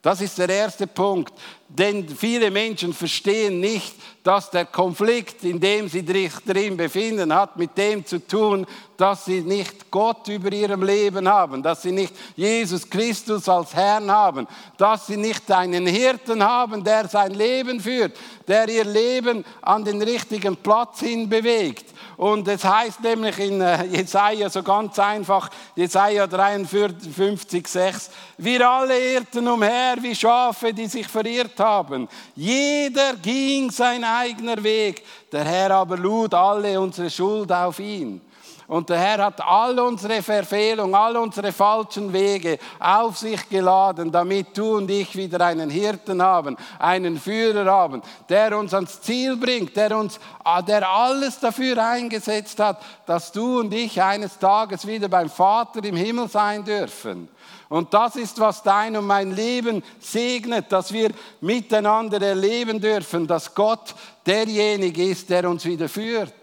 Das 0.00 0.20
ist 0.20 0.38
der 0.38 0.48
erste 0.48 0.86
Punkt. 0.86 1.32
Denn 1.68 2.08
viele 2.08 2.50
Menschen 2.50 2.94
verstehen 2.94 3.58
nicht, 3.58 3.94
dass 4.22 4.48
der 4.48 4.64
Konflikt, 4.64 5.42
in 5.44 5.58
dem 5.58 5.88
sie 5.88 6.04
sich 6.06 6.32
drin 6.46 6.76
befinden, 6.76 7.34
hat 7.34 7.56
mit 7.56 7.76
dem 7.76 8.06
zu 8.06 8.24
tun, 8.24 8.64
dass 8.96 9.24
sie 9.24 9.40
nicht 9.40 9.90
Gott 9.90 10.28
über 10.28 10.52
ihrem 10.52 10.82
Leben 10.82 11.28
haben, 11.28 11.62
dass 11.62 11.82
sie 11.82 11.92
nicht 11.92 12.14
Jesus 12.36 12.88
Christus 12.88 13.48
als 13.48 13.74
Herrn 13.74 14.10
haben, 14.10 14.46
dass 14.76 15.08
sie 15.08 15.16
nicht 15.16 15.50
einen 15.50 15.86
Hirten 15.86 16.42
haben, 16.42 16.84
der 16.84 17.08
sein 17.08 17.34
Leben 17.34 17.80
führt, 17.80 18.16
der 18.46 18.68
ihr 18.68 18.84
Leben 18.84 19.44
an 19.60 19.84
den 19.84 20.00
richtigen 20.00 20.56
Platz 20.56 21.00
hin 21.00 21.28
bewegt. 21.28 21.84
Und 22.18 22.48
es 22.48 22.64
heißt 22.64 23.00
nämlich 23.00 23.38
in 23.38 23.60
äh, 23.60 23.84
Jesaja 23.84 24.50
so 24.50 24.64
ganz 24.64 24.98
einfach, 24.98 25.48
Jesaja 25.76 26.26
53, 26.26 27.64
6, 27.64 28.10
wir 28.38 28.68
alle 28.68 28.98
irrten 29.14 29.46
umher 29.46 29.94
wie 30.00 30.16
Schafe, 30.16 30.74
die 30.74 30.88
sich 30.88 31.06
verirrt 31.06 31.60
haben. 31.60 32.08
Jeder 32.34 33.14
ging 33.14 33.70
sein 33.70 34.02
eigener 34.02 34.60
Weg. 34.64 35.04
Der 35.30 35.44
Herr 35.44 35.70
aber 35.70 35.96
lud 35.96 36.34
alle 36.34 36.80
unsere 36.80 37.08
Schuld 37.08 37.52
auf 37.52 37.78
ihn. 37.78 38.20
Und 38.68 38.90
der 38.90 38.98
Herr 38.98 39.24
hat 39.24 39.40
all 39.40 39.80
unsere 39.80 40.22
Verfehlung, 40.22 40.94
all 40.94 41.16
unsere 41.16 41.52
falschen 41.52 42.12
Wege 42.12 42.58
auf 42.78 43.16
sich 43.16 43.48
geladen, 43.48 44.12
damit 44.12 44.56
du 44.58 44.76
und 44.76 44.90
ich 44.90 45.16
wieder 45.16 45.40
einen 45.40 45.70
Hirten 45.70 46.22
haben, 46.22 46.54
einen 46.78 47.18
Führer 47.18 47.64
haben, 47.64 48.02
der 48.28 48.58
uns 48.58 48.74
ans 48.74 49.00
Ziel 49.00 49.38
bringt, 49.38 49.74
der 49.74 49.96
uns, 49.96 50.20
der 50.66 50.86
alles 50.86 51.40
dafür 51.40 51.82
eingesetzt 51.82 52.60
hat, 52.60 52.82
dass 53.06 53.32
du 53.32 53.60
und 53.60 53.72
ich 53.72 54.02
eines 54.02 54.38
Tages 54.38 54.86
wieder 54.86 55.08
beim 55.08 55.30
Vater 55.30 55.82
im 55.82 55.96
Himmel 55.96 56.28
sein 56.28 56.62
dürfen. 56.62 57.30
Und 57.70 57.94
das 57.94 58.16
ist, 58.16 58.38
was 58.38 58.62
dein 58.62 58.98
und 58.98 59.06
mein 59.06 59.34
Leben 59.34 59.82
segnet, 59.98 60.70
dass 60.70 60.92
wir 60.92 61.10
miteinander 61.40 62.20
erleben 62.20 62.82
dürfen, 62.82 63.26
dass 63.26 63.54
Gott 63.54 63.94
derjenige 64.26 65.04
ist, 65.04 65.30
der 65.30 65.48
uns 65.48 65.64
wieder 65.64 65.88
führt. 65.88 66.34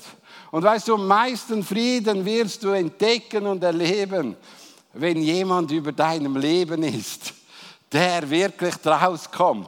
Und 0.55 0.63
weißt 0.63 0.87
du, 0.87 0.95
meisten 0.95 1.61
Frieden 1.65 2.23
wirst 2.23 2.63
du 2.63 2.69
entdecken 2.69 3.45
und 3.45 3.61
erleben, 3.61 4.37
wenn 4.93 5.21
jemand 5.21 5.69
über 5.71 5.91
deinem 5.91 6.37
Leben 6.37 6.81
ist, 6.83 7.33
der 7.91 8.29
wirklich 8.29 8.75
draus 8.75 9.29
kommt. 9.29 9.67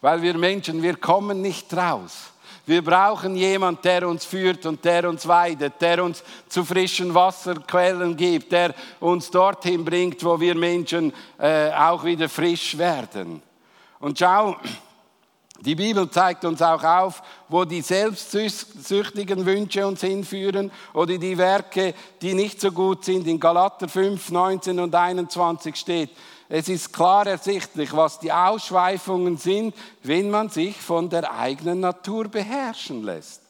Weil 0.00 0.20
wir 0.20 0.36
Menschen, 0.36 0.82
wir 0.82 0.96
kommen 0.96 1.40
nicht 1.40 1.72
raus. 1.72 2.32
Wir 2.66 2.82
brauchen 2.82 3.36
jemand, 3.36 3.84
der 3.84 4.08
uns 4.08 4.24
führt 4.24 4.66
und 4.66 4.84
der 4.84 5.08
uns 5.08 5.24
weidet, 5.28 5.74
der 5.80 6.02
uns 6.02 6.24
zu 6.48 6.64
frischen 6.64 7.14
Wasserquellen 7.14 8.16
gibt, 8.16 8.50
der 8.50 8.74
uns 8.98 9.30
dorthin 9.30 9.84
bringt, 9.84 10.24
wo 10.24 10.40
wir 10.40 10.56
Menschen 10.56 11.12
äh, 11.38 11.70
auch 11.70 12.02
wieder 12.02 12.28
frisch 12.28 12.76
werden. 12.76 13.40
Und 14.00 14.18
schau, 14.18 14.56
die 15.60 15.74
Bibel 15.74 16.08
zeigt 16.08 16.44
uns 16.44 16.62
auch 16.62 16.84
auf, 16.84 17.20
wo 17.48 17.64
die 17.64 17.82
selbstsüchtigen 17.82 19.44
Wünsche 19.44 19.84
uns 19.86 20.02
hinführen 20.02 20.70
oder 20.94 21.18
die 21.18 21.36
Werke, 21.36 21.94
die 22.22 22.34
nicht 22.34 22.60
so 22.60 22.70
gut 22.70 23.04
sind. 23.04 23.26
In 23.26 23.40
Galater 23.40 23.88
5, 23.88 24.30
19 24.30 24.78
und 24.78 24.94
21 24.94 25.74
steht, 25.74 26.10
es 26.48 26.68
ist 26.68 26.92
klar 26.92 27.26
ersichtlich, 27.26 27.92
was 27.94 28.20
die 28.20 28.32
Ausschweifungen 28.32 29.36
sind, 29.36 29.74
wenn 30.02 30.30
man 30.30 30.48
sich 30.48 30.76
von 30.76 31.10
der 31.10 31.36
eigenen 31.36 31.80
Natur 31.80 32.28
beherrschen 32.28 33.02
lässt. 33.02 33.42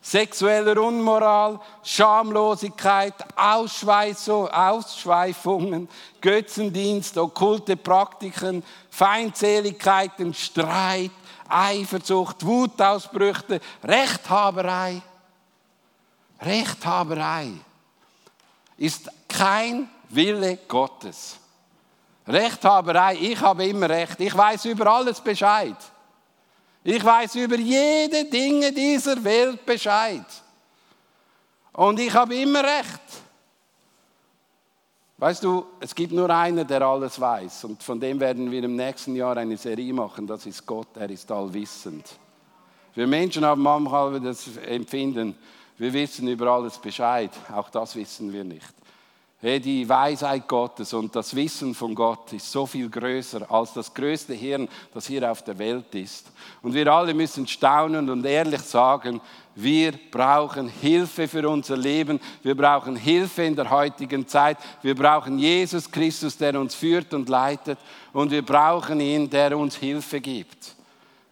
Sexuelle 0.00 0.80
Unmoral, 0.80 1.58
Schamlosigkeit, 1.82 3.14
Ausschweifungen, 3.34 5.88
Götzendienst, 6.20 7.18
okkulte 7.18 7.76
Praktiken, 7.76 8.62
Feindseligkeiten, 8.88 10.32
Streit, 10.32 11.10
Eifersucht, 11.48 12.44
Wutausbrüche, 12.44 13.60
Rechthaberei. 13.82 15.00
Rechthaberei 16.40 17.52
ist 18.76 19.10
kein 19.28 19.88
Wille 20.08 20.58
Gottes. 20.68 21.36
Rechthaberei, 22.26 23.16
ich 23.16 23.40
habe 23.40 23.66
immer 23.66 23.88
Recht, 23.88 24.20
ich 24.20 24.36
weiß 24.36 24.64
über 24.66 24.86
alles 24.86 25.20
Bescheid. 25.20 25.76
Ich 26.82 27.04
weiß 27.04 27.34
über 27.36 27.56
jede 27.56 28.24
Dinge 28.26 28.72
dieser 28.72 29.22
Welt 29.22 29.64
Bescheid. 29.66 30.24
Und 31.72 31.98
ich 31.98 32.14
habe 32.14 32.36
immer 32.36 32.62
Recht. 32.62 33.00
Weißt 35.18 35.44
du, 35.44 35.64
es 35.80 35.94
gibt 35.94 36.12
nur 36.12 36.28
einen, 36.28 36.66
der 36.66 36.82
alles 36.82 37.18
weiß. 37.18 37.64
Und 37.64 37.82
von 37.82 37.98
dem 37.98 38.20
werden 38.20 38.50
wir 38.50 38.62
im 38.62 38.76
nächsten 38.76 39.16
Jahr 39.16 39.36
eine 39.36 39.56
Serie 39.56 39.92
machen. 39.92 40.26
Das 40.26 40.44
ist 40.44 40.66
Gott, 40.66 40.88
er 40.96 41.08
ist 41.08 41.30
allwissend. 41.32 42.04
Wir 42.94 43.06
Menschen 43.06 43.44
haben 43.44 43.62
manchmal 43.62 44.20
das 44.20 44.56
Empfinden, 44.58 45.34
wir 45.78 45.92
wissen 45.92 46.28
über 46.28 46.50
alles 46.50 46.78
Bescheid. 46.78 47.30
Auch 47.54 47.70
das 47.70 47.96
wissen 47.96 48.32
wir 48.32 48.44
nicht. 48.44 48.74
Die 49.42 49.86
Weisheit 49.86 50.48
Gottes 50.48 50.94
und 50.94 51.14
das 51.14 51.36
Wissen 51.36 51.74
von 51.74 51.94
Gott 51.94 52.32
ist 52.32 52.50
so 52.50 52.64
viel 52.64 52.88
größer 52.88 53.50
als 53.50 53.74
das 53.74 53.92
größte 53.92 54.32
Hirn, 54.32 54.66
das 54.94 55.06
hier 55.06 55.30
auf 55.30 55.42
der 55.42 55.58
Welt 55.58 55.94
ist. 55.94 56.32
Und 56.62 56.72
wir 56.72 56.90
alle 56.90 57.12
müssen 57.12 57.46
staunen 57.46 58.08
und 58.08 58.24
ehrlich 58.24 58.62
sagen, 58.62 59.20
wir 59.54 59.92
brauchen 60.10 60.68
Hilfe 60.68 61.28
für 61.28 61.46
unser 61.48 61.76
Leben. 61.76 62.18
Wir 62.42 62.54
brauchen 62.54 62.96
Hilfe 62.96 63.42
in 63.42 63.56
der 63.56 63.68
heutigen 63.68 64.26
Zeit. 64.26 64.56
Wir 64.80 64.94
brauchen 64.94 65.38
Jesus 65.38 65.90
Christus, 65.90 66.38
der 66.38 66.58
uns 66.58 66.74
führt 66.74 67.12
und 67.12 67.28
leitet. 67.28 67.78
Und 68.14 68.30
wir 68.30 68.44
brauchen 68.44 69.00
ihn, 69.00 69.28
der 69.28 69.56
uns 69.56 69.76
Hilfe 69.76 70.20
gibt. 70.20 70.75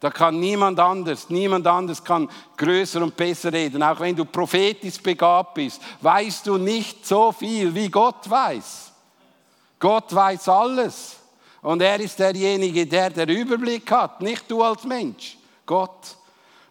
Da 0.04 0.10
kann 0.10 0.38
niemand 0.38 0.78
anders, 0.78 1.30
niemand 1.30 1.66
anders 1.66 2.04
kann 2.04 2.28
größer 2.58 3.00
und 3.00 3.16
besser 3.16 3.50
reden. 3.50 3.82
Auch 3.82 3.98
wenn 4.00 4.14
du 4.14 4.26
prophetisch 4.26 5.00
begabt 5.00 5.54
bist, 5.54 5.80
weißt 6.02 6.46
du 6.46 6.58
nicht 6.58 7.06
so 7.06 7.32
viel, 7.32 7.74
wie 7.74 7.88
Gott 7.88 8.28
weiß. 8.28 8.92
Gott 9.78 10.14
weiß 10.14 10.46
alles. 10.50 11.16
Und 11.62 11.80
er 11.80 11.98
ist 12.00 12.18
derjenige, 12.18 12.86
der 12.86 13.08
den 13.08 13.30
Überblick 13.30 13.90
hat, 13.90 14.20
nicht 14.20 14.50
du 14.50 14.62
als 14.62 14.84
Mensch, 14.84 15.38
Gott. 15.64 16.18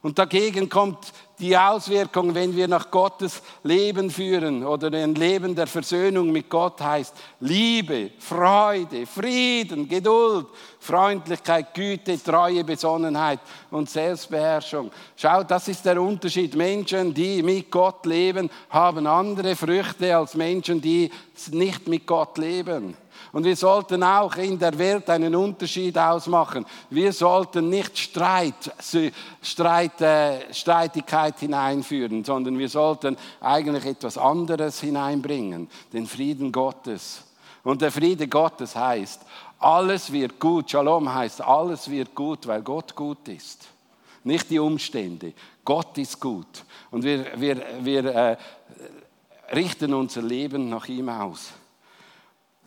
Und 0.03 0.19
dagegen 0.19 0.67
kommt 0.67 1.13
die 1.39 1.57
Auswirkung, 1.57 2.35
wenn 2.35 2.53
wir 2.53 2.67
nach 2.67 2.91
Gottes 2.91 3.41
Leben 3.63 4.11
führen 4.11 4.65
oder 4.65 4.91
ein 4.91 5.15
Leben 5.15 5.55
der 5.55 5.65
Versöhnung 5.65 6.29
mit 6.29 6.49
Gott 6.49 6.81
heißt 6.81 7.15
Liebe, 7.39 8.11
Freude, 8.19 9.05
Frieden, 9.05 9.87
Geduld, 9.87 10.47
Freundlichkeit, 10.79 11.73
Güte, 11.73 12.21
Treue, 12.21 12.65
Besonnenheit 12.65 13.39
und 13.71 13.89
Selbstbeherrschung. 13.89 14.91
Schaut, 15.15 15.49
das 15.49 15.69
ist 15.69 15.85
der 15.85 16.01
Unterschied. 16.01 16.53
Menschen, 16.53 17.13
die 17.13 17.41
mit 17.41 17.71
Gott 17.71 18.05
leben, 18.05 18.49
haben 18.71 19.07
andere 19.07 19.55
Früchte 19.55 20.17
als 20.17 20.35
Menschen, 20.35 20.81
die 20.81 21.09
nicht 21.51 21.87
mit 21.87 22.05
Gott 22.05 22.37
leben. 22.37 22.97
Und 23.33 23.45
wir 23.45 23.55
sollten 23.55 24.03
auch 24.03 24.35
in 24.35 24.59
der 24.59 24.77
Welt 24.77 25.09
einen 25.09 25.33
Unterschied 25.35 25.97
ausmachen. 25.97 26.67
Wir 26.91 27.11
sollten 27.11 27.67
nicht 27.67 27.97
Streit, 27.97 28.71
Streit, 29.41 29.99
äh, 30.01 30.53
Streitigkeit 30.53 31.39
hineinführen, 31.39 32.23
sondern 32.23 32.59
wir 32.59 32.69
sollten 32.69 33.17
eigentlich 33.41 33.85
etwas 33.85 34.19
anderes 34.19 34.79
hineinbringen, 34.81 35.67
den 35.91 36.05
Frieden 36.05 36.51
Gottes. 36.51 37.23
Und 37.63 37.81
der 37.81 37.91
Friede 37.91 38.27
Gottes 38.27 38.75
heißt, 38.75 39.21
alles 39.57 40.11
wird 40.11 40.39
gut. 40.39 40.69
Shalom 40.69 41.11
heißt, 41.11 41.41
alles 41.41 41.89
wird 41.89 42.13
gut, 42.13 42.45
weil 42.45 42.61
Gott 42.61 42.95
gut 42.95 43.27
ist. 43.29 43.67
Nicht 44.23 44.51
die 44.51 44.59
Umstände. 44.59 45.33
Gott 45.65 45.97
ist 45.97 46.19
gut. 46.19 46.65
Und 46.91 47.03
wir, 47.03 47.25
wir, 47.37 47.63
wir 47.81 48.05
äh, 48.05 48.37
richten 49.51 49.91
unser 49.91 50.21
Leben 50.21 50.69
nach 50.69 50.87
ihm 50.87 51.09
aus. 51.09 51.53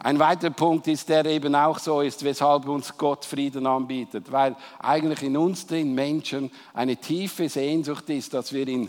Ein 0.07 0.21
weiterer 0.21 0.51
Punkt 0.53 0.87
ist, 0.87 1.09
der 1.09 1.27
eben 1.27 1.57
auch 1.57 1.81
so 1.81 2.01
ist, 2.01 2.23
weshalb 2.23 2.69
uns 2.69 2.97
Gott 2.97 3.25
Frieden 3.25 3.67
anbietet, 3.67 4.31
weil 4.31 4.55
eigentlich 4.79 5.25
in 5.25 5.37
uns 5.37 5.67
den 5.67 5.97
Menschen 5.97 6.53
eine 6.75 6.97
tiefe 6.97 7.49
Sehnsucht 7.49 8.09
ist, 8.11 8.33
dass 8.33 8.53
wir 8.53 8.69
in, 8.69 8.89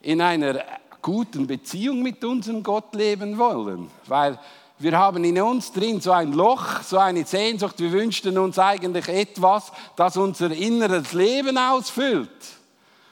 in 0.00 0.22
einer 0.22 0.64
guten 1.02 1.46
Beziehung 1.46 2.02
mit 2.02 2.24
unserem 2.24 2.62
Gott 2.62 2.94
leben 2.94 3.36
wollen, 3.36 3.90
weil 4.06 4.38
wir 4.78 4.96
haben 4.96 5.22
in 5.24 5.38
uns 5.42 5.72
drin 5.72 6.00
so 6.00 6.12
ein 6.12 6.32
Loch, 6.32 6.80
so 6.84 6.96
eine 6.96 7.26
Sehnsucht, 7.26 7.78
wir 7.78 7.92
wünschten 7.92 8.38
uns 8.38 8.58
eigentlich 8.58 9.08
etwas, 9.08 9.70
das 9.94 10.16
unser 10.16 10.50
inneres 10.52 11.12
Leben 11.12 11.58
ausfüllt. 11.58 12.30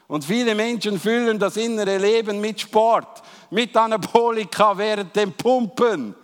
Und 0.07 0.25
viele 0.25 0.55
Menschen 0.55 0.99
füllen 0.99 1.39
das 1.39 1.59
innere 1.59 1.99
Leben 1.99 2.41
mit 2.41 2.59
Sport, 2.59 3.23
mit 3.51 3.77
Anabolika 3.77 4.79
während 4.79 5.15
dem 5.15 5.35
Pumpen 5.35 6.15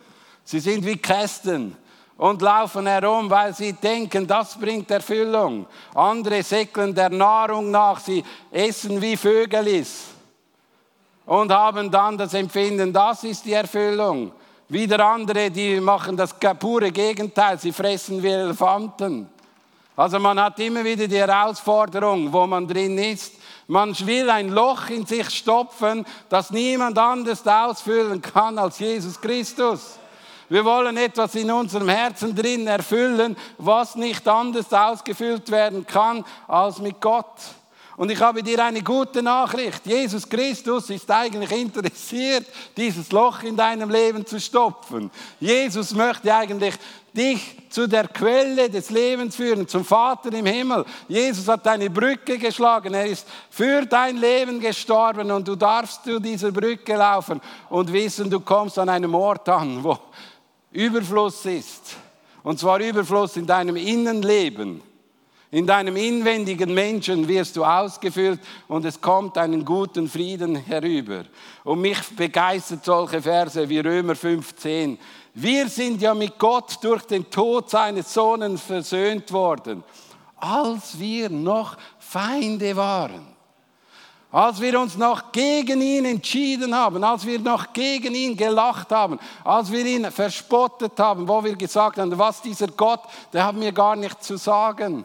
Sie 0.45 0.61
sind 0.61 0.85
wie 0.85 0.97
Kästen 0.97 1.77
und 2.17 2.43
laufen 2.43 2.87
herum, 2.87 3.29
weil 3.31 3.55
sie 3.55 3.73
denken, 3.73 4.27
das 4.27 4.59
bringt 4.59 4.91
Erfüllung. 4.91 5.67
Andere 5.95 6.43
säckeln 6.43 6.95
der 6.95 7.11
Nahrung 7.11 7.71
nach, 7.71 7.99
sie 7.99 8.23
essen 8.51 9.01
wie 9.01 9.17
Vögelis 9.17 10.15
und 11.27 11.51
haben 11.51 11.91
dann 11.91 12.19
das 12.19 12.35
Empfinden, 12.35 12.93
das 12.93 13.25
ist 13.25 13.45
die 13.45 13.53
Erfüllung. 13.53 14.33
Wieder 14.69 15.05
andere, 15.05 15.51
die 15.51 15.81
machen 15.81 16.17
das 16.17 16.35
pure 16.59 16.91
Gegenteil, 16.91 17.59
sie 17.59 17.73
fressen 17.73 18.23
wie 18.23 18.29
Elefanten. 18.29 19.29
Also 19.97 20.19
man 20.19 20.41
hat 20.41 20.59
immer 20.59 20.83
wieder 20.85 21.07
die 21.07 21.19
Herausforderung, 21.19 22.33
wo 22.33 22.47
man 22.47 22.67
drin 22.67 22.99
ist. 22.99 23.35
Man 23.67 23.97
will 24.07 24.29
ein 24.29 24.49
Loch 24.49 24.91
in 24.91 25.07
sich 25.07 25.31
stopfen, 25.31 26.05
das 26.29 26.51
niemand 26.51 26.99
anders 26.99 27.47
ausfüllen 27.47 28.21
kann 28.21 28.59
als 28.59 28.79
Jesus 28.79 29.21
Christus. 29.21 29.99
Wir 30.55 30.65
wollen 30.65 30.97
etwas 30.99 31.35
in 31.35 31.51
unserem 31.51 31.89
Herzen 31.89 32.33
drin 32.33 32.69
erfüllen, 32.69 33.37
was 33.59 33.97
nicht 33.97 34.29
anders 34.29 34.73
ausgefüllt 34.73 35.51
werden 35.51 35.85
kann 35.85 36.25
als 36.47 36.79
mit 36.79 37.01
Gott. 37.01 37.41
Und 37.97 38.09
ich 38.13 38.21
habe 38.21 38.41
dir 38.41 38.65
eine 38.65 38.81
gute 38.81 39.21
Nachricht. 39.21 39.85
Jesus 39.85 40.29
Christus 40.29 40.91
ist 40.91 41.11
eigentlich 41.11 41.51
interessiert, 41.51 42.47
dieses 42.77 43.11
Loch 43.11 43.43
in 43.43 43.57
deinem 43.57 43.91
Leben 43.91 44.25
zu 44.25 44.39
stopfen. 44.39 45.11
Jesus 45.41 45.93
möchte 45.93 46.33
eigentlich 46.33 46.75
dich 47.13 47.57
zu 47.69 47.89
der 47.89 48.07
Quelle 48.07 48.71
des 48.71 48.91
Lebens 48.91 49.35
führen, 49.35 49.67
zum 49.67 49.85
Vater 49.85 50.33
im 50.33 50.47
Himmel. 50.47 50.85
Jesus 51.09 51.49
hat 51.49 51.67
eine 51.67 51.91
Brücke 51.91 52.39
geschlagen. 52.39 52.95
Er 52.95 53.07
ist 53.07 53.27
für 53.51 53.87
dein 53.87 54.19
Leben 54.19 54.61
gestorben 54.61 55.33
und 55.33 55.49
du 55.49 55.57
darfst 55.57 56.05
zu 56.05 56.21
dieser 56.21 56.53
Brücke 56.53 56.95
laufen 56.95 57.41
und 57.71 57.93
wissen, 57.93 58.31
du 58.31 58.39
kommst 58.39 58.79
an 58.79 58.89
einem 58.89 59.17
Ort 59.17 59.49
an, 59.49 59.83
wo 59.83 59.99
Überfluss 60.75 61.47
ist. 61.47 61.97
Und 62.43 62.59
zwar 62.59 62.81
Überfluss 62.81 63.37
in 63.37 63.47
deinem 63.47 63.77
Innenleben. 63.77 64.83
In 65.51 65.69
deinem 65.69 65.97
inwendigen 65.97 66.75
Menschen 66.75 67.29
wirst 67.29 67.57
du 67.57 67.65
ausgefüllt 67.65 68.41
und 68.67 68.85
es 68.85 69.01
kommt 69.01 69.39
einen 69.39 69.65
guten 69.65 70.09
Frieden 70.09 70.57
herüber. 70.57 71.25
Und 71.63 71.81
mich 71.81 72.01
begeistert 72.17 72.85
solche 72.85 73.23
Verse 73.23 73.69
wie 73.69 73.79
Römer 73.79 74.17
15. 74.17 74.99
Wir 75.35 75.69
sind 75.69 76.03
ja 76.03 76.13
mit 76.13 76.39
Gott 76.41 76.79
durch 76.83 77.03
den 77.05 77.31
Tod 77.31 77.71
seines 77.71 78.13
Sohnes 78.13 78.61
versöhnt 78.63 79.31
worden, 79.31 79.85
als 80.37 80.99
wir 80.99 81.31
noch 81.31 81.77
Feinde 82.01 82.75
waren 82.75 83.34
als 84.35 84.61
wir 84.61 84.81
uns 84.81 84.97
noch 84.97 85.31
gegen 85.31 85.81
ihn 85.81 86.05
entschieden 86.05 86.75
haben, 86.75 87.05
als 87.05 87.25
wir 87.25 87.39
noch 87.39 87.73
gegen 87.73 88.17
ihn 88.17 88.37
gelacht 88.37 88.91
haben, 88.91 89.21
als 89.45 89.71
wir 89.71 89.87
ihn 89.87 90.11
verspottet 90.11 90.99
haben, 90.99 91.29
wo 91.29 91.45
wir 91.45 91.55
gesagt 91.55 91.99
haben, 91.99 92.19
was 92.19 92.43
dieser 92.43 92.67
Gott, 92.67 93.03
der 93.33 93.45
hat 93.45 93.55
mir 93.55 93.71
gar 93.71 93.95
nichts 93.95 94.27
zu 94.27 94.37
sagen. 94.37 95.05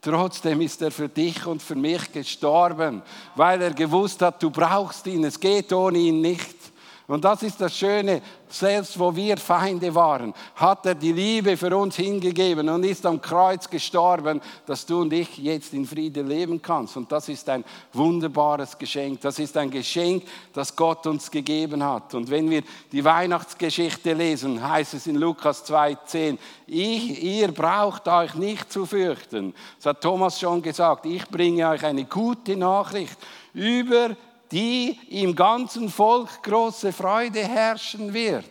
Trotzdem 0.00 0.60
ist 0.60 0.82
er 0.82 0.90
für 0.90 1.08
dich 1.08 1.46
und 1.46 1.62
für 1.62 1.76
mich 1.76 2.10
gestorben, 2.10 3.02
weil 3.36 3.62
er 3.62 3.72
gewusst 3.72 4.20
hat, 4.22 4.42
du 4.42 4.50
brauchst 4.50 5.06
ihn, 5.06 5.22
es 5.22 5.38
geht 5.38 5.72
ohne 5.72 5.98
ihn 5.98 6.20
nicht. 6.20 6.63
Und 7.06 7.22
das 7.22 7.42
ist 7.42 7.60
das 7.60 7.76
Schöne, 7.76 8.22
selbst 8.48 8.98
wo 8.98 9.14
wir 9.14 9.36
Feinde 9.36 9.94
waren, 9.94 10.32
hat 10.54 10.86
er 10.86 10.94
die 10.94 11.12
Liebe 11.12 11.54
für 11.54 11.76
uns 11.76 11.96
hingegeben 11.96 12.66
und 12.70 12.82
ist 12.82 13.04
am 13.04 13.20
Kreuz 13.20 13.68
gestorben, 13.68 14.40
dass 14.64 14.86
du 14.86 15.02
und 15.02 15.12
ich 15.12 15.36
jetzt 15.36 15.74
in 15.74 15.84
Friede 15.84 16.22
leben 16.22 16.62
kannst. 16.62 16.96
Und 16.96 17.12
das 17.12 17.28
ist 17.28 17.46
ein 17.50 17.62
wunderbares 17.92 18.78
Geschenk. 18.78 19.20
Das 19.20 19.38
ist 19.38 19.54
ein 19.58 19.70
Geschenk, 19.70 20.24
das 20.54 20.74
Gott 20.74 21.06
uns 21.06 21.30
gegeben 21.30 21.84
hat. 21.84 22.14
Und 22.14 22.30
wenn 22.30 22.48
wir 22.48 22.62
die 22.90 23.04
Weihnachtsgeschichte 23.04 24.14
lesen, 24.14 24.66
heißt 24.66 24.94
es 24.94 25.06
in 25.06 25.16
Lukas 25.16 25.70
2,10, 25.70 26.38
ihr 26.66 27.52
braucht 27.52 28.08
euch 28.08 28.34
nicht 28.34 28.72
zu 28.72 28.86
fürchten. 28.86 29.52
Das 29.76 29.86
hat 29.86 30.00
Thomas 30.00 30.40
schon 30.40 30.62
gesagt. 30.62 31.04
Ich 31.04 31.28
bringe 31.28 31.68
euch 31.68 31.84
eine 31.84 32.06
gute 32.06 32.56
Nachricht 32.56 33.18
über 33.52 34.16
die 34.54 34.96
im 35.10 35.34
ganzen 35.34 35.88
Volk 35.88 36.40
große 36.44 36.92
Freude 36.92 37.40
herrschen 37.40 38.14
wird. 38.14 38.44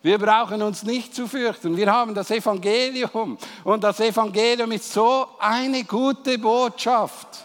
Wir 0.00 0.16
brauchen 0.16 0.62
uns 0.62 0.84
nicht 0.84 1.16
zu 1.16 1.26
fürchten. 1.26 1.76
Wir 1.76 1.90
haben 1.90 2.14
das 2.14 2.30
Evangelium 2.30 3.36
und 3.64 3.82
das 3.82 3.98
Evangelium 3.98 4.70
ist 4.70 4.92
so 4.92 5.26
eine 5.40 5.82
gute 5.82 6.38
Botschaft. 6.38 7.44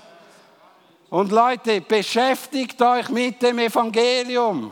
Und 1.09 1.31
Leute, 1.31 1.81
beschäftigt 1.81 2.79
euch 2.83 3.09
mit 3.09 3.41
dem 3.41 3.57
Evangelium. 3.57 4.71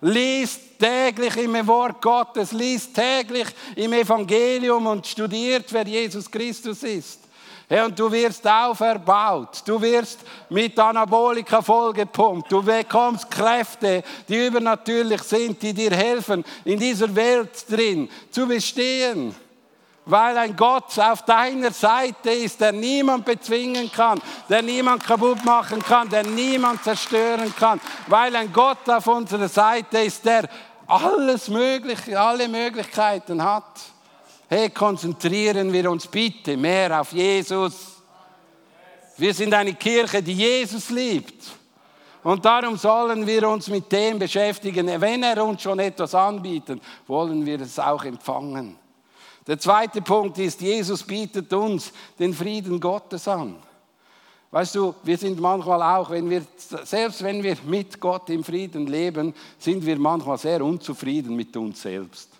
Liest 0.00 0.78
täglich 0.78 1.36
im 1.38 1.66
Wort 1.66 2.00
Gottes, 2.00 2.52
liest 2.52 2.94
täglich 2.94 3.48
im 3.74 3.92
Evangelium 3.92 4.86
und 4.86 5.04
studiert, 5.04 5.72
wer 5.72 5.88
Jesus 5.88 6.30
Christus 6.30 6.84
ist. 6.84 7.27
Hey, 7.70 7.82
und 7.82 7.98
du 7.98 8.10
wirst 8.10 8.46
auferbaut. 8.46 9.62
Du 9.66 9.78
wirst 9.82 10.20
mit 10.48 10.78
Anabolika 10.78 11.60
vollgepumpt. 11.60 12.50
Du 12.50 12.62
bekommst 12.62 13.30
Kräfte, 13.30 14.02
die 14.26 14.46
übernatürlich 14.46 15.22
sind, 15.22 15.60
die 15.60 15.74
dir 15.74 15.90
helfen, 15.90 16.42
in 16.64 16.78
dieser 16.78 17.14
Welt 17.14 17.70
drin 17.70 18.08
zu 18.30 18.46
bestehen. 18.46 19.34
Weil 20.06 20.38
ein 20.38 20.56
Gott 20.56 20.98
auf 20.98 21.20
deiner 21.26 21.70
Seite 21.70 22.30
ist, 22.30 22.58
der 22.62 22.72
niemand 22.72 23.26
bezwingen 23.26 23.92
kann, 23.92 24.18
der 24.48 24.62
niemand 24.62 25.04
kaputt 25.04 25.44
machen 25.44 25.82
kann, 25.82 26.08
der 26.08 26.22
niemand 26.24 26.82
zerstören 26.82 27.54
kann. 27.54 27.78
Weil 28.06 28.34
ein 28.34 28.50
Gott 28.50 28.88
auf 28.88 29.06
unserer 29.06 29.48
Seite 29.48 29.98
ist, 29.98 30.24
der 30.24 30.48
alles 30.86 31.48
Mögliche, 31.48 32.18
alle 32.18 32.48
Möglichkeiten 32.48 33.44
hat. 33.44 33.66
Hey, 34.50 34.70
konzentrieren 34.70 35.70
wir 35.70 35.90
uns 35.90 36.06
bitte 36.06 36.56
mehr 36.56 36.98
auf 36.98 37.12
Jesus. 37.12 38.02
Wir 39.18 39.34
sind 39.34 39.52
eine 39.52 39.74
Kirche, 39.74 40.22
die 40.22 40.32
Jesus 40.32 40.88
liebt. 40.88 41.44
Und 42.24 42.42
darum 42.46 42.78
sollen 42.78 43.26
wir 43.26 43.46
uns 43.46 43.68
mit 43.68 43.92
dem 43.92 44.18
beschäftigen. 44.18 44.86
Wenn 45.02 45.22
er 45.22 45.44
uns 45.44 45.60
schon 45.60 45.78
etwas 45.80 46.14
anbietet, 46.14 46.80
wollen 47.06 47.44
wir 47.44 47.60
es 47.60 47.78
auch 47.78 48.02
empfangen. 48.04 48.78
Der 49.46 49.58
zweite 49.58 50.00
Punkt 50.00 50.38
ist, 50.38 50.62
Jesus 50.62 51.02
bietet 51.02 51.52
uns 51.52 51.92
den 52.18 52.32
Frieden 52.32 52.80
Gottes 52.80 53.28
an. 53.28 53.56
Weißt 54.50 54.76
du, 54.76 54.94
wir 55.02 55.18
sind 55.18 55.38
manchmal 55.40 55.82
auch, 55.82 56.08
wenn 56.08 56.30
wir, 56.30 56.42
selbst 56.84 57.22
wenn 57.22 57.42
wir 57.42 57.58
mit 57.66 58.00
Gott 58.00 58.30
im 58.30 58.42
Frieden 58.42 58.86
leben, 58.86 59.34
sind 59.58 59.84
wir 59.84 59.98
manchmal 59.98 60.38
sehr 60.38 60.64
unzufrieden 60.64 61.36
mit 61.36 61.54
uns 61.54 61.82
selbst. 61.82 62.37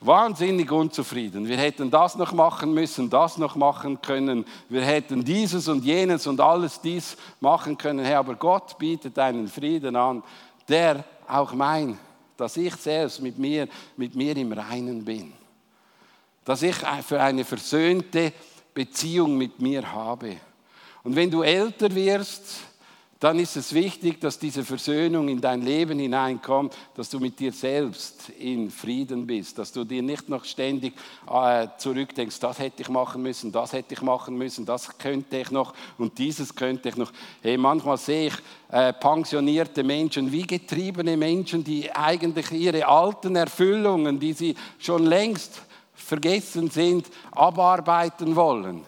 Wahnsinnig 0.00 0.70
unzufrieden. 0.72 1.46
Wir 1.46 1.58
hätten 1.58 1.90
das 1.90 2.16
noch 2.16 2.32
machen 2.32 2.72
müssen, 2.72 3.10
das 3.10 3.36
noch 3.36 3.54
machen 3.54 4.00
können. 4.00 4.46
Wir 4.68 4.82
hätten 4.82 5.24
dieses 5.24 5.68
und 5.68 5.84
jenes 5.84 6.26
und 6.26 6.40
alles 6.40 6.80
dies 6.80 7.16
machen 7.40 7.76
können. 7.76 8.04
Hey, 8.04 8.14
aber 8.14 8.34
Gott 8.34 8.78
bietet 8.78 9.18
einen 9.18 9.48
Frieden 9.48 9.96
an, 9.96 10.22
der 10.68 11.04
auch 11.28 11.52
mein, 11.52 11.98
dass 12.36 12.56
ich 12.56 12.74
selbst 12.76 13.20
mit 13.20 13.38
mir, 13.38 13.68
mit 13.96 14.14
mir 14.14 14.36
im 14.36 14.52
Reinen 14.52 15.04
bin. 15.04 15.32
Dass 16.44 16.62
ich 16.62 16.76
für 17.06 17.20
eine 17.20 17.44
versöhnte 17.44 18.32
Beziehung 18.72 19.36
mit 19.36 19.60
mir 19.60 19.92
habe. 19.92 20.36
Und 21.02 21.14
wenn 21.16 21.30
du 21.30 21.42
älter 21.42 21.94
wirst, 21.94 22.69
dann 23.20 23.38
ist 23.38 23.54
es 23.54 23.74
wichtig, 23.74 24.18
dass 24.18 24.38
diese 24.38 24.64
Versöhnung 24.64 25.28
in 25.28 25.42
dein 25.42 25.60
Leben 25.60 25.98
hineinkommt, 25.98 26.74
dass 26.94 27.10
du 27.10 27.20
mit 27.20 27.38
dir 27.38 27.52
selbst 27.52 28.30
in 28.30 28.70
Frieden 28.70 29.26
bist, 29.26 29.58
dass 29.58 29.72
du 29.72 29.84
dir 29.84 30.00
nicht 30.00 30.30
noch 30.30 30.46
ständig 30.46 30.94
äh, 31.30 31.68
zurückdenkst, 31.76 32.40
das 32.40 32.58
hätte 32.58 32.80
ich 32.80 32.88
machen 32.88 33.22
müssen, 33.22 33.52
das 33.52 33.74
hätte 33.74 33.92
ich 33.92 34.00
machen 34.00 34.38
müssen, 34.38 34.64
das 34.64 34.96
könnte 34.96 35.36
ich 35.36 35.50
noch 35.50 35.74
und 35.98 36.16
dieses 36.16 36.54
könnte 36.54 36.88
ich 36.88 36.96
noch. 36.96 37.12
Hey, 37.42 37.58
manchmal 37.58 37.98
sehe 37.98 38.28
ich 38.28 38.34
äh, 38.70 38.94
pensionierte 38.94 39.84
Menschen, 39.84 40.32
wie 40.32 40.46
getriebene 40.46 41.14
Menschen, 41.18 41.62
die 41.62 41.92
eigentlich 41.92 42.50
ihre 42.52 42.86
alten 42.86 43.36
Erfüllungen, 43.36 44.18
die 44.18 44.32
sie 44.32 44.54
schon 44.78 45.04
längst 45.04 45.60
vergessen 45.92 46.70
sind, 46.70 47.06
abarbeiten 47.32 48.34
wollen. 48.34 48.82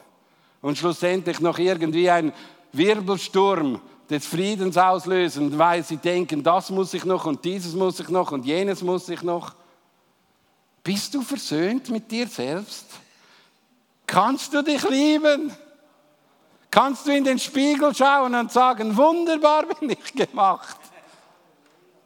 Und 0.62 0.78
schlussendlich 0.78 1.38
noch 1.40 1.58
irgendwie 1.58 2.08
ein 2.08 2.32
Wirbelsturm 2.72 3.78
des 4.12 4.26
Friedens 4.26 4.76
auslösen, 4.76 5.58
weil 5.58 5.82
sie 5.82 5.96
denken, 5.96 6.42
das 6.42 6.70
muss 6.70 6.94
ich 6.94 7.04
noch 7.04 7.24
und 7.24 7.44
dieses 7.44 7.74
muss 7.74 7.98
ich 7.98 8.08
noch 8.08 8.30
und 8.30 8.44
jenes 8.44 8.82
muss 8.82 9.08
ich 9.08 9.22
noch. 9.22 9.54
Bist 10.84 11.14
du 11.14 11.22
versöhnt 11.22 11.88
mit 11.88 12.10
dir 12.10 12.26
selbst? 12.26 12.86
Kannst 14.06 14.52
du 14.52 14.62
dich 14.62 14.88
lieben? 14.88 15.52
Kannst 16.70 17.06
du 17.06 17.14
in 17.14 17.24
den 17.24 17.38
Spiegel 17.38 17.94
schauen 17.94 18.34
und 18.34 18.52
sagen, 18.52 18.96
wunderbar 18.96 19.66
bin 19.66 19.90
ich 19.90 20.12
gemacht? 20.12 20.76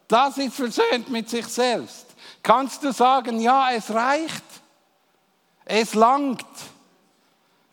Das 0.09 0.39
ist 0.39 0.55
versöhnt 0.55 1.09
mit 1.11 1.29
sich 1.29 1.47
selbst. 1.47 2.07
Kannst 2.43 2.83
du 2.85 2.93
sagen, 2.93 3.41
ja, 3.41 3.73
es 3.73 3.93
reicht, 3.93 4.45
es 5.65 5.95
langt. 5.95 6.45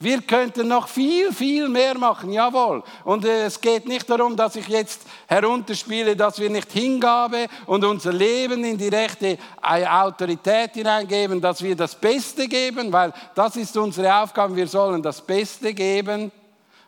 Wir 0.03 0.21
könnten 0.21 0.67
noch 0.67 0.89
viel, 0.89 1.31
viel 1.31 1.69
mehr 1.69 1.97
machen, 1.97 2.33
jawohl. 2.33 2.83
Und 3.05 3.23
äh, 3.23 3.45
es 3.45 3.61
geht 3.61 3.87
nicht 3.87 4.09
darum, 4.09 4.35
dass 4.35 4.57
ich 4.57 4.67
jetzt 4.67 5.03
herunterspiele, 5.27 6.13
dass 6.17 6.39
wir 6.39 6.49
nicht 6.49 6.69
Hingabe 6.73 7.47
und 7.67 7.85
unser 7.85 8.11
Leben 8.11 8.65
in 8.65 8.77
die 8.77 8.89
rechte 8.89 9.37
äh, 9.61 9.87
Autorität 9.87 10.73
hineingeben, 10.73 11.39
dass 11.39 11.63
wir 11.63 11.73
das 11.73 11.95
Beste 11.95 12.49
geben, 12.49 12.91
weil 12.91 13.13
das 13.33 13.55
ist 13.55 13.77
unsere 13.77 14.13
Aufgabe. 14.13 14.57
Wir 14.57 14.67
sollen 14.67 15.01
das 15.01 15.21
Beste 15.21 15.73
geben, 15.73 16.33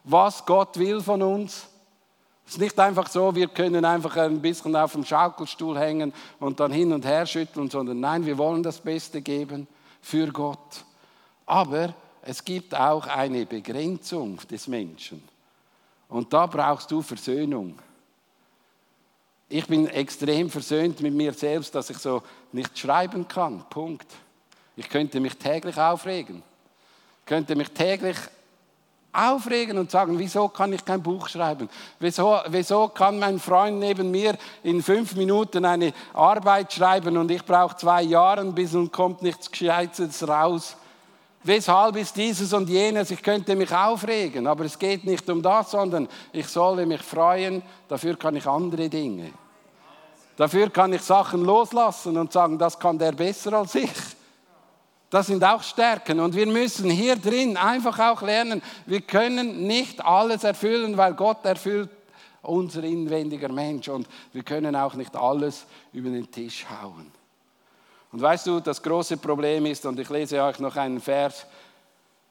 was 0.03 0.45
Gott 0.45 0.77
will 0.77 0.99
von 0.99 1.21
uns. 1.21 1.67
Es 2.45 2.55
ist 2.55 2.59
nicht 2.59 2.77
einfach 2.77 3.07
so, 3.07 3.33
wir 3.33 3.47
können 3.47 3.85
einfach 3.85 4.17
ein 4.17 4.41
bisschen 4.41 4.75
auf 4.75 4.91
dem 4.91 5.05
Schaukelstuhl 5.05 5.79
hängen 5.79 6.13
und 6.41 6.59
dann 6.59 6.73
hin 6.73 6.91
und 6.91 7.05
her 7.05 7.25
schütteln, 7.25 7.69
sondern 7.69 8.01
nein, 8.01 8.25
wir 8.25 8.37
wollen 8.37 8.61
das 8.61 8.81
Beste 8.81 9.21
geben 9.21 9.67
für 10.01 10.27
Gott. 10.27 10.83
Aber 11.45 11.93
es 12.25 12.43
gibt 12.43 12.73
auch 12.73 13.05
eine 13.05 13.45
Begrenzung 13.45 14.39
des 14.49 14.67
Menschen. 14.67 15.23
Und 16.09 16.33
da 16.33 16.47
brauchst 16.47 16.89
du 16.89 17.01
Versöhnung. 17.03 17.77
Ich 19.47 19.67
bin 19.67 19.87
extrem 19.87 20.49
versöhnt 20.49 20.99
mit 21.01 21.13
mir 21.13 21.33
selbst, 21.33 21.75
dass 21.75 21.91
ich 21.91 21.97
so 21.99 22.23
nicht 22.51 22.77
schreiben 22.77 23.27
kann. 23.27 23.63
Punkt. 23.69 24.07
Ich 24.75 24.89
könnte 24.89 25.19
mich 25.19 25.37
täglich 25.37 25.77
aufregen. 25.77 26.41
Ich 27.19 27.25
könnte 27.27 27.55
mich 27.55 27.69
täglich 27.69 28.17
aufregen 29.13 29.77
und 29.77 29.91
sagen, 29.91 30.17
wieso 30.17 30.47
kann 30.47 30.73
ich 30.73 30.83
kein 30.83 31.03
Buch 31.03 31.29
schreiben? 31.29 31.69
Wieso, 31.99 32.39
wieso 32.47 32.87
kann 32.87 33.19
mein 33.19 33.39
Freund 33.39 33.79
neben 33.79 34.09
mir 34.09 34.35
in 34.63 34.81
fünf 34.81 35.15
Minuten 35.15 35.63
eine 35.63 35.93
Arbeit 36.13 36.73
schreiben 36.73 37.17
und 37.17 37.29
ich 37.29 37.45
brauche 37.45 37.77
zwei 37.77 38.01
Jahre, 38.01 38.43
bis 38.45 38.73
und 38.73 38.91
kommt 38.91 39.21
nichts 39.21 39.49
Gescheites 39.49 40.27
raus? 40.27 40.75
Weshalb 41.45 41.95
ist 41.97 42.15
dieses 42.15 42.51
und 42.53 42.69
jenes, 42.69 43.11
ich 43.11 43.21
könnte 43.21 43.55
mich 43.55 43.71
aufregen, 43.71 44.47
aber 44.47 44.65
es 44.65 44.77
geht 44.77 45.05
nicht 45.05 45.29
um 45.29 45.41
das, 45.41 45.71
sondern 45.71 46.07
ich 46.33 46.47
solle 46.47 46.85
mich 46.85 47.01
freuen, 47.01 47.61
dafür 47.87 48.17
kann 48.17 48.35
ich 48.35 48.45
andere 48.47 48.89
Dinge. 48.89 49.31
Dafür 50.35 50.69
kann 50.69 50.91
ich 50.91 51.01
Sachen 51.01 51.45
loslassen 51.45 52.17
und 52.17 52.33
sagen, 52.33 52.57
das 52.57 52.77
kann 52.77 52.97
der 52.97 53.13
besser 53.13 53.53
als 53.53 53.75
ich. 53.75 53.91
Das 55.09 55.27
sind 55.27 55.43
auch 55.43 55.63
Stärken 55.63 56.19
und 56.19 56.35
wir 56.35 56.47
müssen 56.47 56.89
hier 56.89 57.15
drin 57.15 57.55
einfach 57.55 57.97
auch 57.99 58.21
lernen, 58.21 58.61
wir 58.85 59.01
können 59.01 59.65
nicht 59.65 60.03
alles 60.03 60.43
erfüllen, 60.43 60.97
weil 60.97 61.13
Gott 61.13 61.45
erfüllt 61.45 61.89
unser 62.41 62.83
inwendiger 62.83 63.49
Mensch 63.49 63.87
und 63.87 64.07
wir 64.33 64.43
können 64.43 64.75
auch 64.75 64.93
nicht 64.95 65.15
alles 65.15 65.65
über 65.93 66.09
den 66.09 66.29
Tisch 66.29 66.65
hauen. 66.81 67.11
Und 68.11 68.21
weißt 68.21 68.47
du, 68.47 68.59
das 68.59 68.81
große 68.81 69.17
Problem 69.17 69.65
ist, 69.65 69.85
und 69.85 69.99
ich 69.99 70.09
lese 70.09 70.41
euch 70.41 70.59
noch 70.59 70.75
einen 70.75 71.01
Vers, 71.01 71.45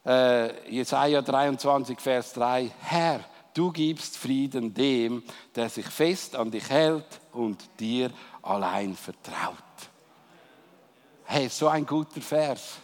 äh, 0.05 0.69
Jesaja 0.69 1.21
23, 1.21 1.99
Vers 1.99 2.33
3, 2.33 2.71
Herr, 2.81 3.19
du 3.53 3.71
gibst 3.71 4.17
Frieden 4.17 4.73
dem, 4.73 5.23
der 5.55 5.69
sich 5.69 5.85
fest 5.87 6.35
an 6.35 6.51
dich 6.51 6.69
hält 6.69 7.19
und 7.33 7.63
dir 7.79 8.11
allein 8.41 8.95
vertraut. 8.95 9.55
Hey, 11.25 11.49
so 11.49 11.67
ein 11.67 11.85
guter 11.85 12.21
Vers. 12.21 12.77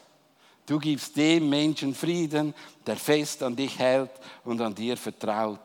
Du 0.65 0.80
gibst 0.80 1.15
dem 1.15 1.49
Menschen 1.49 1.93
Frieden, 1.93 2.54
der 2.86 2.95
fest 2.95 3.43
an 3.43 3.56
dich 3.56 3.77
hält 3.77 4.12
und 4.43 4.62
an 4.62 4.73
dir 4.73 4.97
vertraut. 4.97 5.60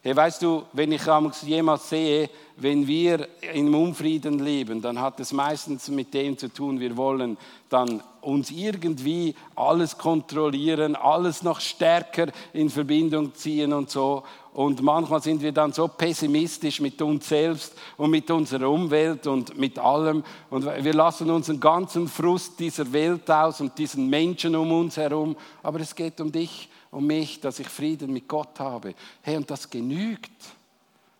Hey, 0.00 0.14
weißt 0.14 0.42
du, 0.42 0.62
wenn 0.72 0.92
ich 0.92 1.02
jemals 1.42 1.90
sehe, 1.90 2.30
wenn 2.56 2.86
wir 2.86 3.28
im 3.52 3.74
Unfrieden 3.74 4.38
leben, 4.38 4.80
dann 4.80 5.00
hat 5.00 5.18
es 5.18 5.32
meistens 5.32 5.88
mit 5.88 6.14
dem 6.14 6.38
zu 6.38 6.52
tun, 6.52 6.78
wir 6.78 6.96
wollen 6.96 7.36
dann 7.68 8.00
uns 8.20 8.52
irgendwie 8.52 9.34
alles 9.56 9.98
kontrollieren, 9.98 10.94
alles 10.94 11.42
noch 11.42 11.60
stärker 11.60 12.28
in 12.52 12.70
Verbindung 12.70 13.34
ziehen 13.34 13.72
und 13.72 13.90
so. 13.90 14.22
Und 14.54 14.82
manchmal 14.82 15.20
sind 15.20 15.42
wir 15.42 15.52
dann 15.52 15.72
so 15.72 15.88
pessimistisch 15.88 16.80
mit 16.80 17.02
uns 17.02 17.28
selbst 17.28 17.74
und 17.96 18.10
mit 18.10 18.30
unserer 18.30 18.70
Umwelt 18.70 19.26
und 19.26 19.58
mit 19.58 19.80
allem. 19.80 20.22
Und 20.48 20.64
wir 20.64 20.94
lassen 20.94 21.28
unseren 21.30 21.58
ganzen 21.58 22.06
Frust 22.06 22.58
dieser 22.60 22.92
Welt 22.92 23.28
aus 23.30 23.60
und 23.60 23.76
diesen 23.76 24.08
Menschen 24.08 24.54
um 24.54 24.70
uns 24.72 24.96
herum. 24.96 25.36
Aber 25.62 25.80
es 25.80 25.94
geht 25.94 26.20
um 26.20 26.30
dich 26.30 26.68
um 26.90 27.06
mich, 27.06 27.40
dass 27.40 27.58
ich 27.58 27.68
Frieden 27.68 28.12
mit 28.12 28.28
Gott 28.28 28.58
habe. 28.60 28.94
Hey, 29.22 29.36
und 29.36 29.50
das 29.50 29.68
genügt. 29.68 30.30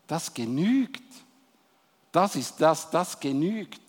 Das 0.06 0.32
genügt. 0.32 1.02
Das 2.12 2.36
ist 2.36 2.60
das, 2.60 2.90
das 2.90 3.20
genügt. 3.20 3.82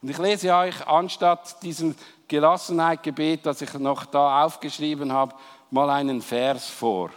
Und 0.00 0.10
ich 0.10 0.18
lese 0.18 0.54
euch 0.54 0.86
anstatt 0.86 1.62
diesem 1.62 1.94
Gelassenheitgebet, 2.28 3.44
das 3.46 3.62
ich 3.62 3.72
noch 3.74 4.06
da 4.06 4.44
aufgeschrieben 4.44 5.12
habe, 5.12 5.34
mal 5.70 5.90
einen 5.90 6.22
Vers 6.22 6.66
vor. 6.66 7.10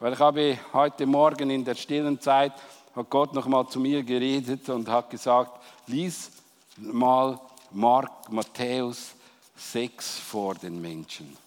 Weil 0.00 0.12
ich 0.12 0.18
habe 0.18 0.58
heute 0.72 1.06
Morgen 1.06 1.50
in 1.50 1.64
der 1.64 1.74
stillen 1.74 2.20
Zeit, 2.20 2.52
hat 2.94 3.10
Gott 3.10 3.32
noch 3.34 3.46
mal 3.46 3.66
zu 3.68 3.80
mir 3.80 4.02
geredet 4.02 4.68
und 4.68 4.88
hat 4.88 5.10
gesagt, 5.10 5.60
lies 5.86 6.30
mal 6.76 7.38
Mark, 7.70 8.30
Matthäus 8.30 9.14
6 9.56 10.18
vor 10.18 10.54
den 10.54 10.80
Menschen. 10.80 11.43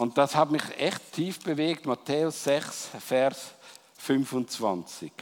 Und 0.00 0.16
das 0.16 0.34
hat 0.34 0.50
mich 0.50 0.62
echt 0.78 1.12
tief 1.12 1.40
bewegt, 1.40 1.84
Matthäus 1.84 2.44
6, 2.44 2.88
Vers 3.00 3.52
25. 3.98 5.12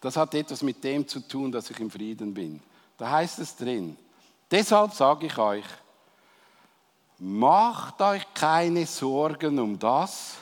Das 0.00 0.16
hat 0.16 0.34
etwas 0.34 0.60
mit 0.64 0.82
dem 0.82 1.06
zu 1.06 1.20
tun, 1.20 1.52
dass 1.52 1.70
ich 1.70 1.78
im 1.78 1.88
Frieden 1.88 2.34
bin. 2.34 2.60
Da 2.98 3.12
heißt 3.12 3.38
es 3.38 3.54
drin, 3.54 3.96
deshalb 4.50 4.92
sage 4.92 5.26
ich 5.26 5.38
euch, 5.38 5.64
macht 7.20 8.00
euch 8.00 8.24
keine 8.34 8.86
Sorgen 8.86 9.56
um 9.60 9.78
das, 9.78 10.34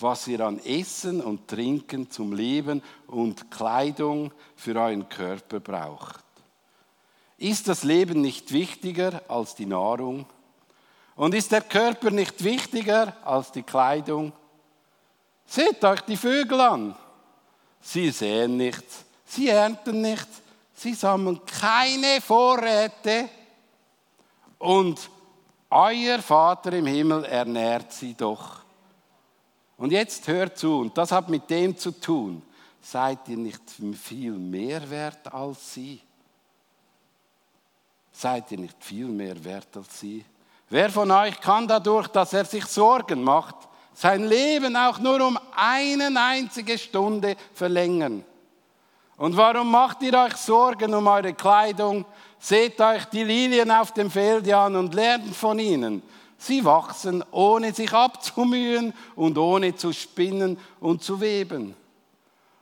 was 0.00 0.26
ihr 0.26 0.40
an 0.40 0.58
Essen 0.58 1.20
und 1.20 1.46
Trinken 1.46 2.10
zum 2.10 2.32
Leben 2.32 2.82
und 3.06 3.48
Kleidung 3.48 4.32
für 4.56 4.74
euren 4.74 5.08
Körper 5.08 5.60
braucht. 5.60 6.24
Ist 7.36 7.68
das 7.68 7.84
Leben 7.84 8.20
nicht 8.22 8.50
wichtiger 8.50 9.22
als 9.28 9.54
die 9.54 9.66
Nahrung? 9.66 10.26
Und 11.18 11.34
ist 11.34 11.50
der 11.50 11.62
Körper 11.62 12.12
nicht 12.12 12.44
wichtiger 12.44 13.12
als 13.24 13.50
die 13.50 13.64
Kleidung? 13.64 14.32
Seht 15.46 15.84
euch 15.84 16.00
die 16.02 16.16
Vögel 16.16 16.60
an. 16.60 16.94
Sie 17.80 18.12
sehen 18.12 18.56
nichts, 18.56 19.04
sie 19.24 19.48
ernten 19.48 20.00
nichts, 20.00 20.40
sie 20.74 20.94
sammeln 20.94 21.40
keine 21.44 22.20
Vorräte. 22.20 23.28
Und 24.58 25.10
euer 25.68 26.20
Vater 26.20 26.72
im 26.74 26.86
Himmel 26.86 27.24
ernährt 27.24 27.92
sie 27.92 28.14
doch. 28.14 28.60
Und 29.76 29.90
jetzt 29.90 30.28
hört 30.28 30.56
zu, 30.56 30.78
und 30.78 30.96
das 30.96 31.10
hat 31.10 31.28
mit 31.28 31.50
dem 31.50 31.76
zu 31.76 31.90
tun, 31.90 32.42
seid 32.80 33.28
ihr 33.28 33.38
nicht 33.38 33.62
viel 34.00 34.34
mehr 34.34 34.88
wert 34.88 35.34
als 35.34 35.74
sie? 35.74 36.00
Seid 38.12 38.52
ihr 38.52 38.58
nicht 38.58 38.76
viel 38.84 39.08
mehr 39.08 39.42
wert 39.42 39.76
als 39.76 39.98
sie? 39.98 40.24
Wer 40.70 40.90
von 40.90 41.10
euch 41.10 41.40
kann 41.40 41.66
dadurch, 41.66 42.08
dass 42.08 42.32
er 42.34 42.44
sich 42.44 42.66
Sorgen 42.66 43.22
macht, 43.22 43.54
sein 43.94 44.26
Leben 44.26 44.76
auch 44.76 44.98
nur 44.98 45.26
um 45.26 45.38
eine 45.56 46.10
einzige 46.20 46.76
Stunde 46.76 47.36
verlängern? 47.54 48.24
Und 49.16 49.36
warum 49.36 49.70
macht 49.70 50.02
ihr 50.02 50.14
euch 50.14 50.36
Sorgen 50.36 50.94
um 50.94 51.06
eure 51.06 51.32
Kleidung? 51.32 52.04
Seht 52.38 52.80
euch 52.80 53.06
die 53.06 53.24
Lilien 53.24 53.70
auf 53.70 53.92
dem 53.92 54.10
Feld 54.10 54.52
an 54.52 54.76
und 54.76 54.94
lernt 54.94 55.34
von 55.34 55.58
ihnen. 55.58 56.02
Sie 56.36 56.64
wachsen, 56.64 57.24
ohne 57.32 57.72
sich 57.72 57.92
abzumühen 57.92 58.94
und 59.16 59.36
ohne 59.38 59.74
zu 59.74 59.92
spinnen 59.92 60.56
und 60.78 61.02
zu 61.02 61.20
weben. 61.20 61.74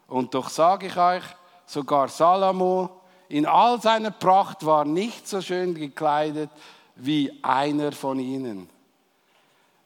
Und 0.08 0.32
doch 0.32 0.48
sage 0.48 0.86
ich 0.86 0.96
euch, 0.96 1.24
sogar 1.66 2.08
Salomo 2.08 2.88
in 3.28 3.44
all 3.44 3.80
seiner 3.82 4.12
Pracht 4.12 4.64
war 4.64 4.84
nicht 4.84 5.28
so 5.28 5.42
schön 5.42 5.74
gekleidet 5.74 6.48
wie 6.96 7.32
einer 7.42 7.92
von 7.92 8.18
ihnen. 8.18 8.68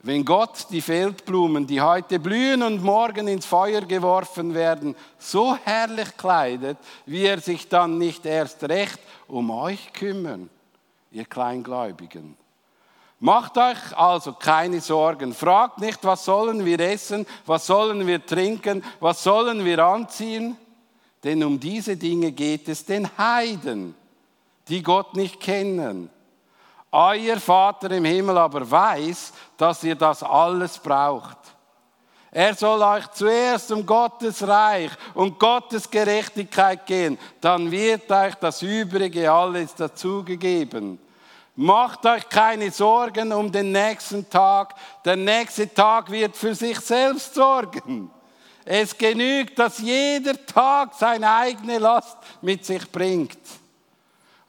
Wenn 0.03 0.25
Gott 0.25 0.67
die 0.71 0.81
Feldblumen, 0.81 1.67
die 1.67 1.83
heute 1.83 2.19
blühen 2.19 2.63
und 2.63 2.83
morgen 2.83 3.29
ins 3.29 3.45
Feuer 3.45 3.83
geworfen 3.83 4.55
werden, 4.55 4.97
so 5.19 5.57
herrlich 5.57 6.17
kleidet, 6.17 6.79
wie 7.05 7.27
er 7.27 7.39
sich 7.39 7.69
dann 7.69 7.99
nicht 7.99 8.25
erst 8.25 8.65
recht 8.65 8.99
um 9.29 9.51
euch 9.51 9.93
kümmern, 9.93 10.49
ihr 11.11 11.27
Kleingläubigen. 11.27 12.35
Macht 13.19 13.59
euch 13.59 13.95
also 13.95 14.33
keine 14.33 14.81
Sorgen. 14.81 15.35
Fragt 15.35 15.79
nicht, 15.79 16.03
was 16.03 16.25
sollen 16.25 16.65
wir 16.65 16.81
essen, 16.81 17.27
was 17.45 17.67
sollen 17.67 18.07
wir 18.07 18.25
trinken, 18.25 18.83
was 19.01 19.23
sollen 19.23 19.63
wir 19.67 19.85
anziehen. 19.85 20.57
Denn 21.23 21.45
um 21.45 21.61
diese 21.61 21.99
Dinge 21.99 22.33
geht 22.33 22.67
es 22.71 22.87
den 22.87 23.07
Heiden, 23.19 23.95
die 24.69 24.83
Gott 24.83 25.15
nicht 25.15 25.39
kennen. 25.39 26.09
Euer 26.93 27.39
Vater 27.39 27.91
im 27.93 28.05
Himmel 28.05 28.37
aber 28.37 28.69
weiß, 28.69 29.33
dass 29.57 29.85
ihr 29.85 29.95
das 29.95 30.23
alles 30.23 30.79
braucht. 30.79 31.39
Er 32.33 32.55
soll 32.55 32.81
euch 32.83 33.09
zuerst 33.09 33.73
um 33.73 33.85
Gottes 33.85 34.47
Reich 34.47 34.91
und 35.15 35.39
Gottes 35.39 35.91
Gerechtigkeit 35.91 36.87
gehen, 36.87 37.19
dann 37.41 37.71
wird 37.71 38.11
euch 38.11 38.35
das 38.37 38.63
Übrige 38.63 39.31
alles 39.31 39.75
dazugegeben. 39.75 40.99
Macht 41.57 42.07
euch 42.07 42.29
keine 42.29 42.71
Sorgen 42.71 43.33
um 43.33 43.51
den 43.51 43.73
nächsten 43.73 44.29
Tag. 44.31 44.75
Der 45.05 45.17
nächste 45.17 45.73
Tag 45.73 46.11
wird 46.11 46.37
für 46.37 46.55
sich 46.55 46.79
selbst 46.81 47.35
sorgen. 47.35 48.11
Es 48.65 48.97
genügt, 48.97 49.59
dass 49.59 49.79
jeder 49.79 50.47
Tag 50.47 50.95
seine 50.95 51.31
eigene 51.31 51.79
Last 51.79 52.17
mit 52.41 52.65
sich 52.65 52.91
bringt. 52.91 53.39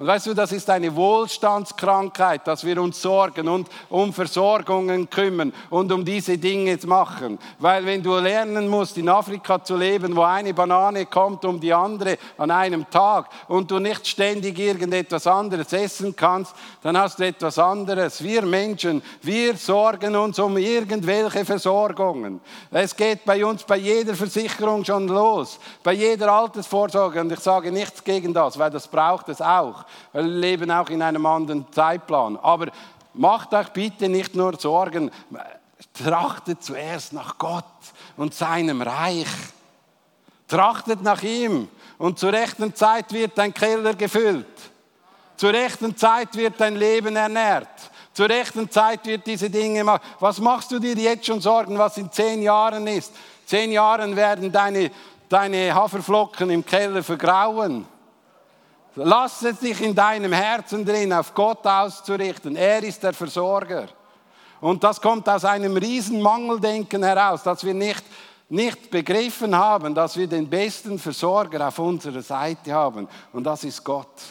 Und 0.01 0.07
weißt 0.07 0.25
du, 0.25 0.33
das 0.33 0.51
ist 0.51 0.67
eine 0.67 0.95
Wohlstandskrankheit, 0.95 2.47
dass 2.47 2.65
wir 2.65 2.81
uns 2.81 2.99
sorgen 2.99 3.47
und 3.47 3.67
um 3.87 4.11
Versorgungen 4.11 5.07
kümmern 5.07 5.53
und 5.69 5.91
um 5.91 6.03
diese 6.03 6.39
Dinge 6.39 6.75
machen. 6.87 7.37
Weil 7.59 7.85
wenn 7.85 8.01
du 8.01 8.17
lernen 8.17 8.67
musst, 8.67 8.97
in 8.97 9.07
Afrika 9.07 9.63
zu 9.63 9.77
leben, 9.77 10.15
wo 10.15 10.23
eine 10.23 10.55
Banane 10.55 11.05
kommt 11.05 11.45
um 11.45 11.59
die 11.59 11.71
andere 11.71 12.17
an 12.39 12.49
einem 12.49 12.89
Tag 12.89 13.27
und 13.47 13.69
du 13.69 13.77
nicht 13.77 14.07
ständig 14.07 14.57
irgendetwas 14.57 15.27
anderes 15.27 15.71
essen 15.71 16.15
kannst, 16.15 16.55
dann 16.81 16.97
hast 16.97 17.19
du 17.19 17.27
etwas 17.27 17.59
anderes. 17.59 18.23
Wir 18.23 18.41
Menschen, 18.41 19.03
wir 19.21 19.55
sorgen 19.55 20.15
uns 20.15 20.39
um 20.39 20.57
irgendwelche 20.57 21.45
Versorgungen. 21.45 22.41
Es 22.71 22.95
geht 22.95 23.23
bei 23.23 23.45
uns 23.45 23.63
bei 23.63 23.77
jeder 23.77 24.15
Versicherung 24.15 24.83
schon 24.83 25.07
los, 25.07 25.59
bei 25.83 25.93
jeder 25.93 26.33
Altersvorsorge. 26.33 27.21
Und 27.21 27.31
ich 27.31 27.39
sage 27.39 27.71
nichts 27.71 28.03
gegen 28.03 28.33
das, 28.33 28.57
weil 28.57 28.71
das 28.71 28.87
braucht 28.87 29.29
es 29.29 29.39
auch. 29.39 29.85
Wir 30.13 30.21
leben 30.21 30.71
auch 30.71 30.89
in 30.89 31.01
einem 31.01 31.25
anderen 31.25 31.65
Zeitplan. 31.71 32.37
Aber 32.37 32.67
macht 33.13 33.53
euch 33.53 33.69
bitte 33.69 34.09
nicht 34.09 34.35
nur 34.35 34.59
Sorgen, 34.59 35.11
trachtet 35.93 36.63
zuerst 36.63 37.13
nach 37.13 37.37
Gott 37.37 37.65
und 38.17 38.33
seinem 38.33 38.81
Reich. 38.81 39.27
Trachtet 40.47 41.01
nach 41.01 41.23
ihm 41.23 41.69
und 41.97 42.19
zur 42.19 42.33
rechten 42.33 42.75
Zeit 42.75 43.11
wird 43.13 43.37
dein 43.37 43.53
Keller 43.53 43.93
gefüllt. 43.93 44.45
Zur 45.37 45.53
rechten 45.53 45.95
Zeit 45.95 46.35
wird 46.35 46.59
dein 46.59 46.75
Leben 46.75 47.15
ernährt. 47.15 47.67
Zur 48.13 48.29
rechten 48.29 48.69
Zeit 48.69 49.05
wird 49.05 49.25
diese 49.25 49.49
Dinge 49.49 49.79
gemacht. 49.79 50.01
Was 50.19 50.39
machst 50.39 50.71
du 50.71 50.79
dir 50.79 50.93
jetzt 50.93 51.25
schon 51.25 51.39
Sorgen, 51.39 51.77
was 51.77 51.97
in 51.97 52.11
zehn 52.11 52.41
Jahren 52.41 52.85
ist? 52.87 53.13
Zehn 53.45 53.71
Jahren 53.71 54.15
werden 54.15 54.51
deine, 54.51 54.91
deine 55.29 55.73
Haferflocken 55.73 56.49
im 56.49 56.65
Keller 56.65 57.01
vergrauen. 57.01 57.85
Lass 58.95 59.41
es 59.43 59.59
dich 59.59 59.79
in 59.81 59.95
deinem 59.95 60.33
Herzen 60.33 60.85
drin, 60.85 61.13
auf 61.13 61.33
Gott 61.33 61.65
auszurichten. 61.65 62.55
Er 62.55 62.83
ist 62.83 63.01
der 63.01 63.13
Versorger. 63.13 63.87
Und 64.59 64.83
das 64.83 64.99
kommt 64.99 65.27
aus 65.29 65.45
einem 65.45 65.77
riesen 65.77 66.21
Mangeldenken 66.21 67.01
heraus, 67.01 67.41
dass 67.43 67.63
wir 67.63 67.73
nicht, 67.73 68.03
nicht 68.49 68.91
begriffen 68.91 69.55
haben, 69.55 69.95
dass 69.95 70.17
wir 70.17 70.27
den 70.27 70.49
besten 70.49 70.99
Versorger 70.99 71.67
auf 71.67 71.79
unserer 71.79 72.21
Seite 72.21 72.73
haben. 72.73 73.07
Und 73.31 73.45
das 73.45 73.63
ist 73.63 73.83
Gott. 73.83 74.21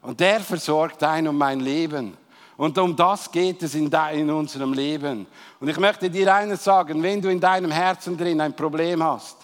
Und 0.00 0.20
der 0.20 0.40
versorgt 0.40 1.02
dein 1.02 1.26
und 1.26 1.36
mein 1.36 1.60
Leben. 1.60 2.16
Und 2.56 2.78
um 2.78 2.94
das 2.94 3.30
geht 3.30 3.62
es 3.62 3.74
in, 3.74 3.90
in 4.12 4.30
unserem 4.30 4.72
Leben. 4.72 5.26
Und 5.58 5.68
ich 5.68 5.78
möchte 5.78 6.08
dir 6.08 6.34
eines 6.34 6.62
sagen, 6.62 7.02
wenn 7.02 7.20
du 7.20 7.30
in 7.30 7.40
deinem 7.40 7.70
Herzen 7.70 8.16
drin 8.16 8.40
ein 8.40 8.54
Problem 8.54 9.02
hast, 9.02 9.36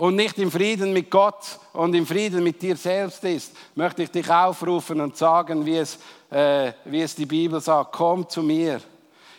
und 0.00 0.16
nicht 0.16 0.38
im 0.38 0.50
Frieden 0.50 0.94
mit 0.94 1.10
Gott 1.10 1.58
und 1.74 1.94
im 1.94 2.06
Frieden 2.06 2.42
mit 2.42 2.62
dir 2.62 2.74
selbst 2.74 3.22
ist, 3.22 3.52
möchte 3.74 4.02
ich 4.02 4.10
dich 4.10 4.30
aufrufen 4.30 4.98
und 4.98 5.14
sagen, 5.14 5.66
wie 5.66 5.76
es, 5.76 5.98
äh, 6.30 6.72
wie 6.86 7.02
es 7.02 7.14
die 7.14 7.26
Bibel 7.26 7.60
sagt, 7.60 7.92
komm 7.92 8.26
zu 8.26 8.42
mir. 8.42 8.80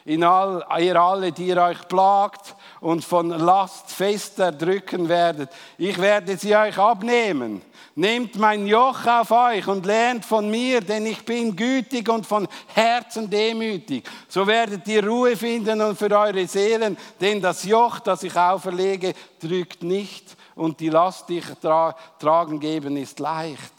In 0.05 0.23
all, 0.23 0.63
ihr 0.79 0.95
alle, 1.01 1.31
die 1.31 1.47
ihr 1.47 1.57
euch 1.57 1.87
plagt 1.87 2.55
und 2.79 3.03
von 3.03 3.29
Last 3.29 3.89
fest 3.89 4.37
erdrücken 4.37 5.09
werdet, 5.09 5.49
ich 5.79 5.99
werde 5.99 6.37
sie 6.37 6.55
euch 6.55 6.77
abnehmen. 6.77 7.63
Nehmt 7.95 8.35
mein 8.35 8.67
Joch 8.67 9.05
auf 9.07 9.31
euch 9.31 9.67
und 9.67 9.83
lernt 9.87 10.25
von 10.25 10.47
mir, 10.49 10.81
denn 10.81 11.07
ich 11.07 11.25
bin 11.25 11.55
gütig 11.55 12.07
und 12.07 12.25
von 12.25 12.47
Herzen 12.67 13.27
demütig. 13.27 14.07
So 14.27 14.45
werdet 14.45 14.87
ihr 14.87 15.05
Ruhe 15.05 15.35
finden 15.35 15.81
und 15.81 15.97
für 15.97 16.15
eure 16.15 16.45
Seelen, 16.45 16.97
denn 17.19 17.41
das 17.41 17.63
Joch, 17.63 17.99
das 17.99 18.21
ich 18.21 18.35
auferlege, 18.35 19.13
drückt 19.41 19.81
nicht 19.81 20.37
und 20.55 20.79
die 20.79 20.89
Last, 20.89 21.29
die 21.29 21.39
ich 21.39 21.45
tra 21.61 21.95
tragen 22.19 22.59
geben, 22.59 22.97
ist 22.97 23.19
leicht. 23.19 23.73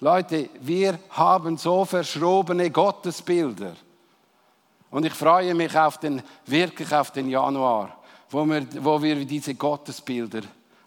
Leute, 0.00 0.50
wir 0.60 0.98
haben 1.10 1.56
so 1.56 1.84
verschrobene 1.84 2.70
Gottesbilder. 2.70 3.74
Und 4.90 5.06
ich 5.06 5.12
freue 5.12 5.54
mich 5.54 5.76
auf 5.76 5.98
den, 5.98 6.22
wirklich 6.46 6.92
auf 6.92 7.10
den 7.10 7.28
Januar, 7.28 7.96
wo 8.30 8.44
wir, 8.44 8.66
wo 8.84 9.02
wir 9.02 9.24
diese 9.24 9.54
Gottesbilder 9.54 10.42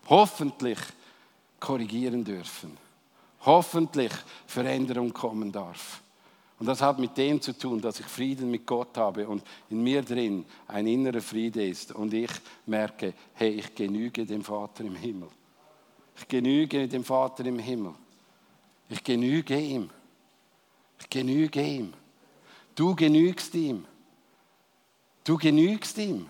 hoffentlich 0.08 0.80
korrigieren 1.60 2.24
dürfen. 2.24 2.78
Hoffentlich 3.46 4.12
Veränderung 4.46 5.12
kommen 5.14 5.52
darf. 5.52 6.02
Und 6.60 6.66
das 6.66 6.82
hat 6.82 6.98
mit 6.98 7.16
dem 7.18 7.40
zu 7.40 7.56
tun, 7.56 7.80
dass 7.80 8.00
ich 8.00 8.06
Frieden 8.08 8.50
mit 8.50 8.66
Gott 8.66 8.98
habe 8.98 9.28
und 9.28 9.44
in 9.70 9.84
mir 9.84 10.02
drin 10.02 10.44
ein 10.68 10.88
innerer 10.88 11.22
Friede 11.22 11.68
ist 11.68 11.92
und 11.92 12.14
ich 12.14 12.32
merke, 12.66 13.14
hey, 13.36 13.50
ich 13.52 13.76
genüge 13.76 14.26
dem 14.26 14.44
Vater 14.44 14.84
im 14.84 14.96
Himmel. 14.96 15.30
Ich 16.18 16.28
genüge 16.28 16.88
dem 16.88 17.04
Vater 17.04 17.46
im 17.46 17.60
Himmel. 17.60 17.94
Ich 18.90 19.04
genüge 19.04 19.60
ihm. 19.60 19.90
Ich 21.00 21.10
genüge 21.10 21.62
ihm. 21.62 21.94
Du 22.74 22.96
genügst 22.96 23.54
ihm. 23.54 23.86
Du 25.24 25.38
genügst 25.38 25.98
ihm. 26.00 26.28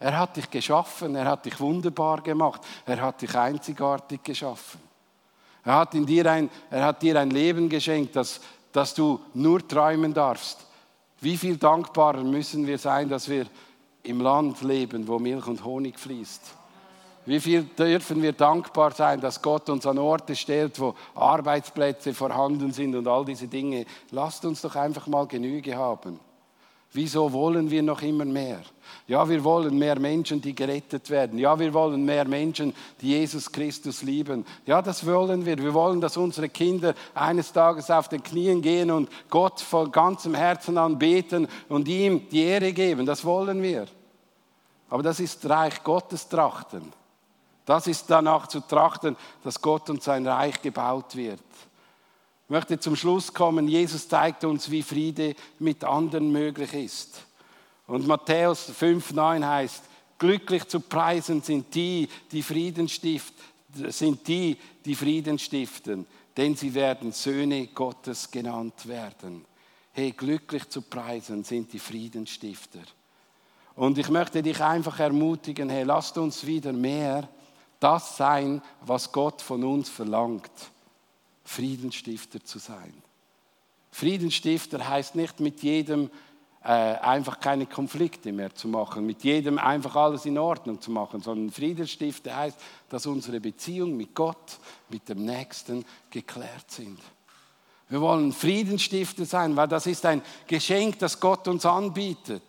Er 0.00 0.18
hat 0.18 0.36
dich 0.36 0.50
geschaffen, 0.50 1.14
er 1.14 1.24
hat 1.24 1.46
dich 1.46 1.58
wunderbar 1.60 2.20
gemacht, 2.20 2.60
er 2.84 3.00
hat 3.00 3.22
dich 3.22 3.34
einzigartig 3.34 4.22
geschaffen. 4.22 4.80
Er 5.64 5.76
hat, 5.76 5.94
in 5.94 6.04
dir 6.04 6.30
ein, 6.30 6.50
er 6.68 6.84
hat 6.84 7.00
dir 7.00 7.18
ein 7.18 7.30
Leben 7.30 7.70
geschenkt, 7.70 8.14
das 8.16 8.40
dass 8.74 8.92
du 8.92 9.20
nur 9.34 9.66
träumen 9.66 10.12
darfst. 10.12 10.66
Wie 11.20 11.36
viel 11.38 11.56
dankbarer 11.56 12.24
müssen 12.24 12.66
wir 12.66 12.76
sein, 12.76 13.08
dass 13.08 13.28
wir 13.28 13.46
im 14.02 14.20
Land 14.20 14.62
leben, 14.62 15.06
wo 15.06 15.18
Milch 15.20 15.46
und 15.46 15.64
Honig 15.64 15.98
fließt. 15.98 16.42
Wie 17.24 17.38
viel 17.38 17.62
dürfen 17.62 18.20
wir 18.20 18.32
dankbar 18.32 18.90
sein, 18.90 19.20
dass 19.20 19.40
Gott 19.40 19.70
uns 19.70 19.86
an 19.86 19.96
Orte 19.98 20.34
stellt, 20.34 20.78
wo 20.80 20.94
Arbeitsplätze 21.14 22.12
vorhanden 22.12 22.72
sind 22.72 22.96
und 22.96 23.06
all 23.06 23.24
diese 23.24 23.46
Dinge. 23.46 23.86
Lasst 24.10 24.44
uns 24.44 24.60
doch 24.60 24.74
einfach 24.74 25.06
mal 25.06 25.26
Genüge 25.28 25.76
haben. 25.76 26.18
Wieso 26.94 27.32
wollen 27.32 27.70
wir 27.70 27.82
noch 27.82 28.02
immer 28.02 28.24
mehr? 28.24 28.62
Ja, 29.08 29.28
wir 29.28 29.42
wollen 29.42 29.76
mehr 29.76 29.98
Menschen, 29.98 30.40
die 30.40 30.54
gerettet 30.54 31.10
werden. 31.10 31.38
Ja, 31.38 31.58
wir 31.58 31.74
wollen 31.74 32.04
mehr 32.04 32.24
Menschen, 32.24 32.72
die 33.00 33.08
Jesus 33.08 33.50
Christus 33.50 34.02
lieben. 34.02 34.46
Ja, 34.64 34.80
das 34.80 35.04
wollen 35.04 35.44
wir. 35.44 35.58
Wir 35.58 35.74
wollen, 35.74 36.00
dass 36.00 36.16
unsere 36.16 36.48
Kinder 36.48 36.94
eines 37.12 37.52
Tages 37.52 37.90
auf 37.90 38.08
den 38.08 38.22
Knien 38.22 38.62
gehen 38.62 38.92
und 38.92 39.10
Gott 39.28 39.60
von 39.60 39.90
ganzem 39.90 40.34
Herzen 40.34 40.78
anbeten 40.78 41.48
und 41.68 41.88
ihm 41.88 42.28
die 42.30 42.44
Ehre 42.44 42.72
geben. 42.72 43.04
Das 43.04 43.24
wollen 43.24 43.60
wir. 43.60 43.86
Aber 44.88 45.02
das 45.02 45.18
ist 45.18 45.44
Reich 45.48 45.82
Gottes 45.82 46.28
trachten. 46.28 46.92
Das 47.66 47.88
ist 47.88 48.08
danach 48.08 48.46
zu 48.46 48.60
trachten, 48.60 49.16
dass 49.42 49.60
Gott 49.60 49.90
und 49.90 50.02
sein 50.02 50.26
Reich 50.26 50.62
gebaut 50.62 51.16
wird. 51.16 51.40
Ich 52.54 52.56
möchte 52.56 52.78
zum 52.78 52.94
Schluss 52.94 53.34
kommen. 53.34 53.66
Jesus 53.66 54.08
zeigt 54.08 54.44
uns, 54.44 54.70
wie 54.70 54.84
Friede 54.84 55.34
mit 55.58 55.82
anderen 55.82 56.30
möglich 56.30 56.72
ist. 56.72 57.24
Und 57.88 58.06
Matthäus 58.06 58.70
5,9 58.70 59.44
heißt, 59.44 59.82
glücklich 60.18 60.64
zu 60.68 60.78
preisen 60.78 61.42
sind 61.42 61.74
die, 61.74 62.08
die 62.30 62.44
Frieden 62.44 62.88
stiften, 62.88 63.90
sind 63.90 64.28
die, 64.28 64.56
die 64.84 64.94
Frieden 64.94 65.36
stiften, 65.36 66.06
denn 66.36 66.54
sie 66.54 66.72
werden 66.74 67.10
Söhne 67.10 67.66
Gottes 67.66 68.30
genannt 68.30 68.86
werden. 68.86 69.44
Hey, 69.90 70.12
glücklich 70.12 70.68
zu 70.68 70.82
preisen 70.82 71.42
sind 71.42 71.72
die 71.72 71.80
Friedensstifter. 71.80 72.82
Und 73.74 73.98
ich 73.98 74.10
möchte 74.10 74.44
dich 74.44 74.62
einfach 74.62 75.00
ermutigen, 75.00 75.70
hey, 75.70 75.82
lasst 75.82 76.16
uns 76.18 76.46
wieder 76.46 76.72
mehr 76.72 77.28
das 77.80 78.16
sein, 78.16 78.62
was 78.80 79.10
Gott 79.10 79.42
von 79.42 79.64
uns 79.64 79.88
verlangt. 79.88 80.52
Friedensstifter 81.44 82.42
zu 82.42 82.58
sein. 82.58 82.94
Friedensstifter 83.90 84.88
heißt 84.88 85.14
nicht 85.14 85.40
mit 85.40 85.62
jedem 85.62 86.10
äh, 86.64 86.68
einfach 86.68 87.40
keine 87.40 87.66
Konflikte 87.66 88.32
mehr 88.32 88.54
zu 88.54 88.68
machen, 88.68 89.04
mit 89.04 89.22
jedem 89.22 89.58
einfach 89.58 89.94
alles 89.96 90.24
in 90.24 90.38
Ordnung 90.38 90.80
zu 90.80 90.90
machen, 90.90 91.20
sondern 91.20 91.52
Friedensstifter 91.52 92.34
heißt, 92.34 92.58
dass 92.88 93.06
unsere 93.06 93.38
Beziehungen 93.38 93.96
mit 93.96 94.14
Gott, 94.14 94.58
mit 94.88 95.08
dem 95.08 95.24
Nächsten 95.24 95.84
geklärt 96.10 96.70
sind. 96.70 96.98
Wir 97.90 98.00
wollen 98.00 98.32
Friedensstifter 98.32 99.26
sein, 99.26 99.54
weil 99.56 99.68
das 99.68 99.86
ist 99.86 100.06
ein 100.06 100.22
Geschenk, 100.46 100.98
das 100.98 101.20
Gott 101.20 101.46
uns 101.48 101.66
anbietet. 101.66 102.42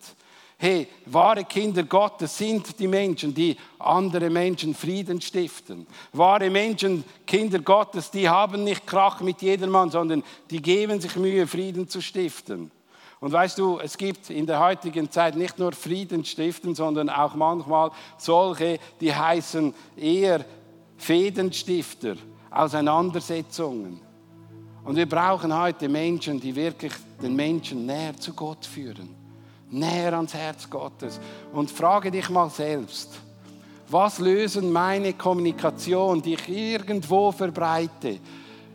Hey, 0.58 0.88
wahre 1.04 1.44
Kinder 1.44 1.82
Gottes 1.82 2.38
sind 2.38 2.78
die 2.78 2.88
Menschen, 2.88 3.34
die 3.34 3.58
andere 3.78 4.30
Menschen 4.30 4.74
Frieden 4.74 5.20
stiften. 5.20 5.86
Wahre 6.14 6.48
Menschen, 6.48 7.04
Kinder 7.26 7.58
Gottes, 7.58 8.10
die 8.10 8.26
haben 8.26 8.64
nicht 8.64 8.86
Krach 8.86 9.20
mit 9.20 9.42
jedermann, 9.42 9.90
sondern 9.90 10.24
die 10.50 10.62
geben 10.62 10.98
sich 10.98 11.14
Mühe, 11.16 11.46
Frieden 11.46 11.86
zu 11.88 12.00
stiften. 12.00 12.70
Und 13.20 13.32
weißt 13.32 13.58
du, 13.58 13.78
es 13.80 13.98
gibt 13.98 14.30
in 14.30 14.46
der 14.46 14.58
heutigen 14.60 15.10
Zeit 15.10 15.36
nicht 15.36 15.58
nur 15.58 15.72
Frieden 15.72 16.24
stiften, 16.24 16.74
sondern 16.74 17.10
auch 17.10 17.34
manchmal 17.34 17.90
solche, 18.16 18.78
die 18.98 19.14
heißen 19.14 19.74
eher 19.94 20.42
Fädenstifter, 20.96 22.16
Auseinandersetzungen. 22.50 24.00
Und 24.84 24.96
wir 24.96 25.06
brauchen 25.06 25.54
heute 25.54 25.90
Menschen, 25.90 26.40
die 26.40 26.56
wirklich 26.56 26.94
den 27.20 27.36
Menschen 27.36 27.84
näher 27.84 28.16
zu 28.16 28.32
Gott 28.32 28.64
führen 28.64 29.15
näher 29.70 30.14
ans 30.14 30.34
Herz 30.34 30.68
Gottes. 30.68 31.20
Und 31.52 31.70
frage 31.70 32.10
dich 32.10 32.28
mal 32.30 32.50
selbst, 32.50 33.10
was 33.88 34.18
lösen 34.18 34.72
meine 34.72 35.12
Kommunikation, 35.12 36.20
die 36.20 36.34
ich 36.34 36.48
irgendwo 36.48 37.30
verbreite, 37.32 38.18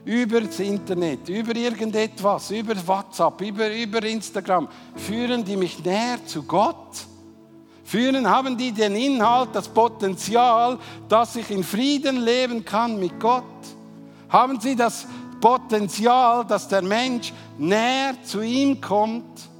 über 0.03 0.41
das 0.41 0.59
Internet, 0.59 1.29
über 1.29 1.55
irgendetwas, 1.55 2.49
über 2.51 2.75
WhatsApp, 2.87 3.39
über, 3.41 3.71
über 3.71 4.03
Instagram, 4.03 4.67
führen 4.95 5.43
die 5.43 5.57
mich 5.57 5.83
näher 5.83 6.25
zu 6.25 6.43
Gott? 6.43 7.05
Führen, 7.83 8.27
haben 8.27 8.57
die 8.57 8.71
den 8.71 8.95
Inhalt, 8.95 9.49
das 9.53 9.67
Potenzial, 9.67 10.79
dass 11.09 11.35
ich 11.35 11.51
in 11.51 11.63
Frieden 11.63 12.21
leben 12.23 12.63
kann 12.63 12.97
mit 12.97 13.19
Gott? 13.19 13.43
Haben 14.29 14.61
sie 14.61 14.77
das 14.77 15.05
Potenzial, 15.41 16.45
dass 16.45 16.69
der 16.69 16.81
Mensch 16.81 17.33
näher 17.57 18.15
zu 18.23 18.41
ihm 18.41 18.79
kommt? 18.79 19.50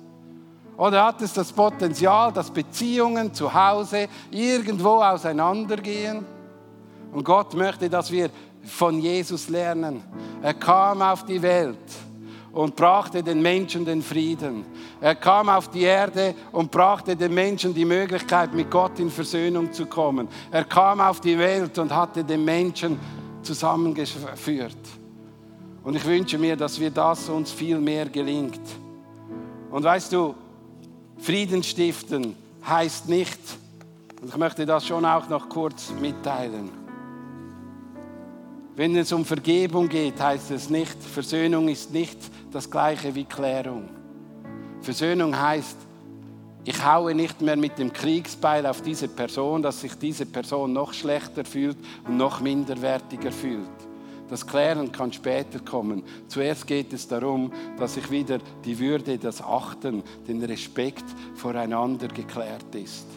Oder 0.81 1.05
hat 1.05 1.21
es 1.21 1.31
das 1.31 1.51
Potenzial, 1.51 2.33
dass 2.33 2.49
Beziehungen 2.49 3.31
zu 3.31 3.53
Hause 3.53 4.07
irgendwo 4.31 5.03
auseinandergehen? 5.03 6.25
Und 7.11 7.23
Gott 7.23 7.53
möchte, 7.53 7.87
dass 7.87 8.11
wir 8.11 8.31
von 8.63 8.99
Jesus 8.99 9.47
lernen. 9.47 10.01
Er 10.41 10.55
kam 10.55 11.03
auf 11.03 11.23
die 11.23 11.39
Welt 11.39 11.77
und 12.51 12.75
brachte 12.75 13.21
den 13.21 13.43
Menschen 13.43 13.85
den 13.85 14.01
Frieden. 14.01 14.65
Er 14.99 15.13
kam 15.13 15.49
auf 15.49 15.67
die 15.67 15.83
Erde 15.83 16.33
und 16.51 16.71
brachte 16.71 17.15
den 17.15 17.31
Menschen 17.31 17.75
die 17.75 17.85
Möglichkeit, 17.85 18.51
mit 18.51 18.71
Gott 18.71 18.97
in 18.97 19.11
Versöhnung 19.11 19.71
zu 19.71 19.85
kommen. 19.85 20.27
Er 20.49 20.63
kam 20.63 20.99
auf 20.99 21.21
die 21.21 21.37
Welt 21.37 21.77
und 21.77 21.95
hatte 21.95 22.23
den 22.23 22.43
Menschen 22.43 22.99
zusammengeführt. 23.43 24.77
Und 25.83 25.95
ich 25.95 26.05
wünsche 26.05 26.39
mir, 26.39 26.55
dass 26.55 26.79
wir 26.79 26.89
das 26.89 27.29
uns 27.29 27.51
viel 27.51 27.77
mehr 27.77 28.09
gelingt. 28.09 28.61
Und 29.69 29.83
weißt 29.83 30.11
du, 30.13 30.33
Frieden 31.21 31.61
stiften 31.61 32.35
heißt 32.67 33.07
nicht, 33.07 33.39
und 34.21 34.29
ich 34.29 34.37
möchte 34.37 34.65
das 34.65 34.87
schon 34.87 35.05
auch 35.05 35.29
noch 35.29 35.47
kurz 35.49 35.91
mitteilen, 36.01 36.71
wenn 38.75 38.95
es 38.95 39.11
um 39.11 39.23
Vergebung 39.23 39.87
geht, 39.87 40.19
heißt 40.19 40.49
es 40.49 40.69
nicht, 40.69 40.97
Versöhnung 41.03 41.67
ist 41.67 41.91
nicht 41.91 42.17
das 42.51 42.69
gleiche 42.69 43.13
wie 43.13 43.25
Klärung. 43.25 43.89
Versöhnung 44.81 45.39
heißt, 45.39 45.77
ich 46.63 46.83
haue 46.83 47.13
nicht 47.13 47.39
mehr 47.41 47.55
mit 47.55 47.77
dem 47.77 47.93
Kriegsbeil 47.93 48.65
auf 48.65 48.81
diese 48.81 49.07
Person, 49.07 49.61
dass 49.61 49.81
sich 49.81 49.93
diese 49.95 50.25
Person 50.25 50.73
noch 50.73 50.93
schlechter 50.93 51.45
fühlt 51.45 51.77
und 52.07 52.17
noch 52.17 52.39
minderwertiger 52.39 53.31
fühlt. 53.31 53.90
Das 54.31 54.47
Klären 54.47 54.93
kann 54.93 55.11
später 55.11 55.59
kommen. 55.59 56.03
Zuerst 56.29 56.65
geht 56.65 56.93
es 56.93 57.05
darum, 57.05 57.51
dass 57.77 57.95
sich 57.95 58.09
wieder 58.09 58.39
die 58.63 58.79
Würde, 58.79 59.17
das 59.17 59.43
Achten, 59.43 60.03
den 60.25 60.41
Respekt 60.41 61.03
voreinander 61.35 62.07
geklärt 62.07 62.73
ist. 62.73 63.07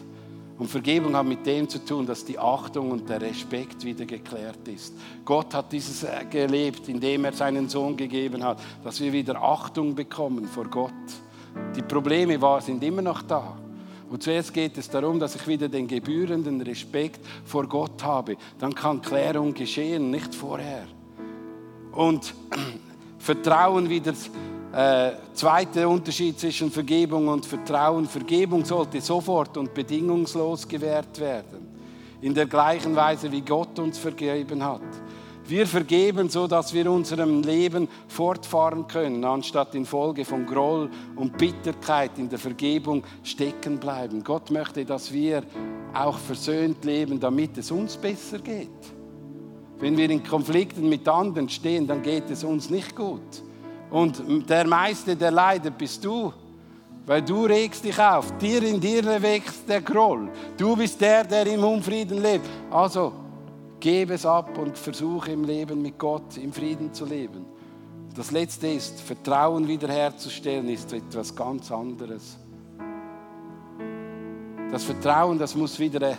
Und 0.57 0.69
Vergebung 0.69 1.15
hat 1.15 1.25
mit 1.25 1.45
dem 1.45 1.69
zu 1.69 1.85
tun, 1.85 2.05
dass 2.05 2.25
die 2.25 2.37
Achtung 2.37 2.91
und 2.91 3.07
der 3.07 3.21
Respekt 3.21 3.85
wieder 3.85 4.05
geklärt 4.05 4.67
ist. 4.67 4.93
Gott 5.23 5.53
hat 5.53 5.71
dieses 5.71 6.03
äh, 6.03 6.25
gelebt, 6.29 6.89
indem 6.89 7.23
er 7.23 7.31
seinen 7.31 7.69
Sohn 7.69 7.95
gegeben 7.95 8.43
hat, 8.43 8.59
dass 8.83 8.99
wir 8.99 9.13
wieder 9.13 9.41
Achtung 9.41 9.95
bekommen 9.95 10.43
vor 10.45 10.65
Gott. 10.65 10.91
Die 11.77 11.81
Probleme 11.81 12.41
war, 12.41 12.59
sind 12.59 12.83
immer 12.83 13.01
noch 13.01 13.21
da. 13.21 13.57
Und 14.09 14.21
zuerst 14.21 14.53
geht 14.53 14.77
es 14.77 14.89
darum, 14.89 15.17
dass 15.17 15.35
ich 15.35 15.47
wieder 15.47 15.69
den 15.69 15.87
gebührenden 15.87 16.59
Respekt 16.61 17.21
vor 17.45 17.67
Gott 17.67 18.03
habe. 18.03 18.35
Dann 18.59 18.75
kann 18.75 19.01
Klärung 19.01 19.53
geschehen, 19.53 20.11
nicht 20.11 20.35
vorher 20.35 20.85
und 21.95 22.33
Vertrauen 23.19 23.89
wieder. 23.89 24.13
Äh, 24.75 25.13
zweiter 25.33 25.87
Unterschied 25.87 26.37
zwischen 26.37 26.69
Vergebung 26.69 27.29
und 27.29 27.45
Vertrauen. 27.45 28.07
Vergebung 28.07 28.65
sollte 28.65 28.99
sofort 28.99 29.55
und 29.55 29.73
bedingungslos 29.73 30.67
gewährt 30.67 31.17
werden. 31.17 31.65
In 32.21 32.33
der 32.33 32.45
gleichen 32.45 32.93
Weise, 32.93 33.31
wie 33.31 33.39
Gott 33.39 33.79
uns 33.79 33.97
vergeben 33.97 34.61
hat. 34.61 34.81
Wir 35.47 35.65
vergeben, 35.67 36.27
so 36.27 36.47
dass 36.47 36.73
wir 36.73 36.91
unserem 36.91 37.43
Leben 37.43 37.87
fortfahren 38.09 38.87
können, 38.87 39.23
anstatt 39.23 39.75
infolge 39.75 40.25
von 40.25 40.45
Groll 40.45 40.89
und 41.15 41.37
Bitterkeit 41.37 42.17
in 42.17 42.27
der 42.27 42.39
Vergebung 42.39 43.03
stecken 43.23 43.77
bleiben. 43.77 44.23
Gott 44.23 44.49
möchte, 44.51 44.83
dass 44.83 45.13
wir 45.13 45.43
auch 45.93 46.17
versöhnt 46.17 46.83
leben, 46.83 47.19
damit 47.19 47.57
es 47.59 47.71
uns 47.71 47.95
besser 47.95 48.39
geht. 48.39 48.94
Wenn 49.79 49.97
wir 49.97 50.09
in 50.09 50.23
Konflikten 50.23 50.87
mit 50.87 51.07
anderen 51.07 51.49
stehen, 51.49 51.85
dann 51.85 52.01
geht 52.01 52.29
es 52.29 52.43
uns 52.43 52.69
nicht 52.69 52.95
gut. 52.95 53.43
Und 53.89 54.49
der 54.49 54.65
meiste, 54.67 55.15
der 55.15 55.31
leidet, 55.31 55.77
bist 55.77 56.03
du. 56.03 56.33
Weil 57.05 57.21
du 57.21 57.45
regst 57.45 57.83
dich 57.83 57.99
auf. 57.99 58.35
Dir 58.37 58.63
in 58.63 58.79
dir 58.79 59.03
wächst 59.21 59.69
der 59.69 59.81
Groll. 59.81 60.29
Du 60.57 60.75
bist 60.75 60.99
der, 60.99 61.23
der 61.23 61.45
im 61.45 61.63
Unfrieden 61.63 62.21
lebt. 62.21 62.47
Also, 62.71 63.13
gebe 63.79 64.15
es 64.15 64.25
ab 64.25 64.57
und 64.57 64.77
versuche 64.77 65.31
im 65.31 65.43
Leben 65.43 65.81
mit 65.81 65.99
Gott 65.99 66.37
im 66.37 66.51
Frieden 66.51 66.91
zu 66.91 67.05
leben. 67.05 67.45
Das 68.15 68.31
letzte 68.31 68.67
ist, 68.67 68.99
Vertrauen 69.01 69.67
wiederherzustellen, 69.67 70.67
ist 70.69 70.91
etwas 70.93 71.35
ganz 71.35 71.71
anderes. 71.71 72.37
Das 74.71 74.83
Vertrauen, 74.83 75.37
das 75.37 75.53
muss 75.53 75.77
wieder 75.77 76.17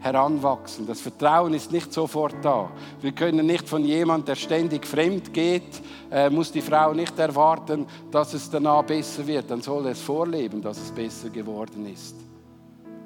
heranwachsen. 0.00 0.86
Das 0.86 1.00
Vertrauen 1.00 1.54
ist 1.54 1.72
nicht 1.72 1.92
sofort 1.92 2.36
da. 2.42 2.70
Wir 3.00 3.12
können 3.12 3.46
nicht 3.46 3.68
von 3.68 3.84
jemandem, 3.84 4.26
der 4.26 4.34
ständig 4.36 4.86
fremd 4.86 5.32
geht, 5.32 5.82
äh, 6.10 6.30
muss 6.30 6.52
die 6.52 6.60
Frau 6.60 6.92
nicht 6.92 7.18
erwarten, 7.18 7.86
dass 8.10 8.34
es 8.34 8.50
danach 8.50 8.84
besser 8.84 9.26
wird. 9.26 9.50
Dann 9.50 9.62
soll 9.62 9.86
er 9.86 9.92
es 9.92 10.00
vorleben, 10.00 10.62
dass 10.62 10.78
es 10.78 10.92
besser 10.92 11.30
geworden 11.30 11.86
ist. 11.92 12.14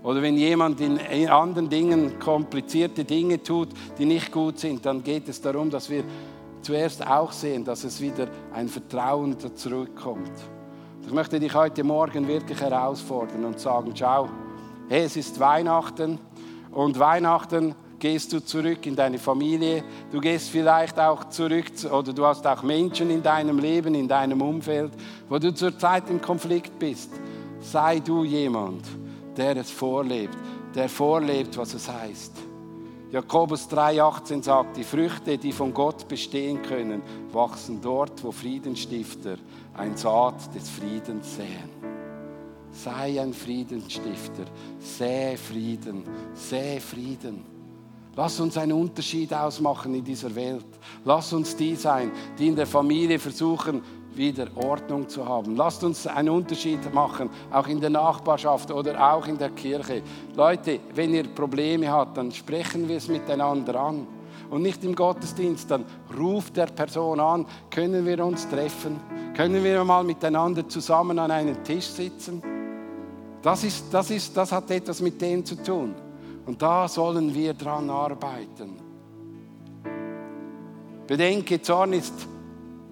Oder 0.02 0.22
wenn 0.22 0.36
jemand 0.36 0.80
in 0.80 1.28
anderen 1.28 1.68
Dingen 1.68 2.18
komplizierte 2.18 3.04
Dinge 3.04 3.42
tut, 3.42 3.68
die 3.98 4.06
nicht 4.06 4.32
gut 4.32 4.58
sind, 4.58 4.84
dann 4.86 5.02
geht 5.02 5.28
es 5.28 5.42
darum, 5.42 5.68
dass 5.68 5.90
wir 5.90 6.04
zuerst 6.62 7.06
auch 7.06 7.32
sehen, 7.32 7.64
dass 7.64 7.84
es 7.84 8.00
wieder 8.00 8.28
ein 8.52 8.68
Vertrauen 8.68 9.36
zurückkommt. 9.54 10.32
Ich 11.06 11.12
möchte 11.12 11.40
dich 11.40 11.54
heute 11.54 11.84
Morgen 11.84 12.26
wirklich 12.28 12.60
herausfordern 12.60 13.44
und 13.44 13.58
sagen, 13.58 13.92
schau, 13.94 14.28
hey, 14.88 15.04
es 15.04 15.16
ist 15.16 15.38
Weihnachten, 15.38 16.18
und 16.72 16.98
Weihnachten 16.98 17.74
gehst 17.98 18.32
du 18.32 18.42
zurück 18.42 18.86
in 18.86 18.96
deine 18.96 19.18
Familie. 19.18 19.84
Du 20.10 20.20
gehst 20.20 20.50
vielleicht 20.50 20.98
auch 20.98 21.28
zurück 21.28 21.66
oder 21.90 22.12
du 22.12 22.24
hast 22.24 22.46
auch 22.46 22.62
Menschen 22.62 23.10
in 23.10 23.22
deinem 23.22 23.58
Leben, 23.58 23.94
in 23.94 24.08
deinem 24.08 24.40
Umfeld, 24.40 24.92
wo 25.28 25.38
du 25.38 25.54
zurzeit 25.54 26.08
im 26.08 26.20
Konflikt 26.20 26.78
bist. 26.78 27.10
Sei 27.60 28.00
du 28.00 28.24
jemand, 28.24 28.86
der 29.36 29.56
es 29.58 29.70
vorlebt, 29.70 30.36
der 30.74 30.88
vorlebt, 30.88 31.56
was 31.58 31.74
es 31.74 31.88
heißt. 31.88 32.32
Jakobus 33.12 33.68
3,18 33.68 34.42
sagt, 34.42 34.76
die 34.76 34.84
Früchte, 34.84 35.36
die 35.36 35.52
von 35.52 35.74
Gott 35.74 36.06
bestehen 36.06 36.62
können, 36.62 37.02
wachsen 37.32 37.80
dort, 37.82 38.22
wo 38.22 38.30
Friedenstifter 38.30 39.36
ein 39.74 39.96
Saat 39.96 40.54
des 40.54 40.70
Friedens 40.70 41.36
säen. 41.36 41.79
Sei 42.72 43.20
ein 43.20 43.34
Friedensstifter, 43.34 44.44
säe 44.78 45.36
Frieden, 45.36 46.04
säe 46.34 46.80
Frieden. 46.80 47.44
Lass 48.16 48.40
uns 48.40 48.56
einen 48.58 48.72
Unterschied 48.72 49.32
ausmachen 49.32 49.94
in 49.94 50.04
dieser 50.04 50.34
Welt. 50.34 50.66
Lass 51.04 51.32
uns 51.32 51.54
die 51.56 51.74
sein, 51.74 52.10
die 52.38 52.48
in 52.48 52.56
der 52.56 52.66
Familie 52.66 53.18
versuchen, 53.18 53.82
wieder 54.14 54.48
Ordnung 54.56 55.08
zu 55.08 55.26
haben. 55.26 55.56
Lasst 55.56 55.84
uns 55.84 56.06
einen 56.06 56.30
Unterschied 56.30 56.92
machen, 56.92 57.30
auch 57.50 57.66
in 57.68 57.80
der 57.80 57.90
Nachbarschaft 57.90 58.70
oder 58.70 59.12
auch 59.14 59.26
in 59.26 59.38
der 59.38 59.50
Kirche. 59.50 60.02
Leute, 60.34 60.80
wenn 60.94 61.14
ihr 61.14 61.28
Probleme 61.28 61.88
habt, 61.88 62.16
dann 62.16 62.32
sprechen 62.32 62.88
wir 62.88 62.96
es 62.96 63.08
miteinander 63.08 63.80
an. 63.80 64.06
Und 64.50 64.62
nicht 64.62 64.82
im 64.82 64.96
Gottesdienst, 64.96 65.70
dann 65.70 65.84
ruft 66.18 66.56
der 66.56 66.66
Person 66.66 67.20
an, 67.20 67.46
können 67.70 68.04
wir 68.04 68.24
uns 68.24 68.48
treffen? 68.48 68.98
Können 69.36 69.62
wir 69.62 69.84
mal 69.84 70.02
miteinander 70.02 70.68
zusammen 70.68 71.18
an 71.20 71.30
einem 71.30 71.62
Tisch 71.62 71.86
sitzen? 71.86 72.42
Das, 73.42 73.64
ist, 73.64 73.86
das, 73.92 74.10
ist, 74.10 74.36
das 74.36 74.52
hat 74.52 74.70
etwas 74.70 75.00
mit 75.00 75.20
dem 75.20 75.44
zu 75.44 75.56
tun. 75.56 75.94
Und 76.46 76.60
da 76.60 76.88
sollen 76.88 77.34
wir 77.34 77.54
dran 77.54 77.88
arbeiten. 77.88 78.76
Bedenke, 81.06 81.60
Zorn 81.60 81.92
ist 81.92 82.14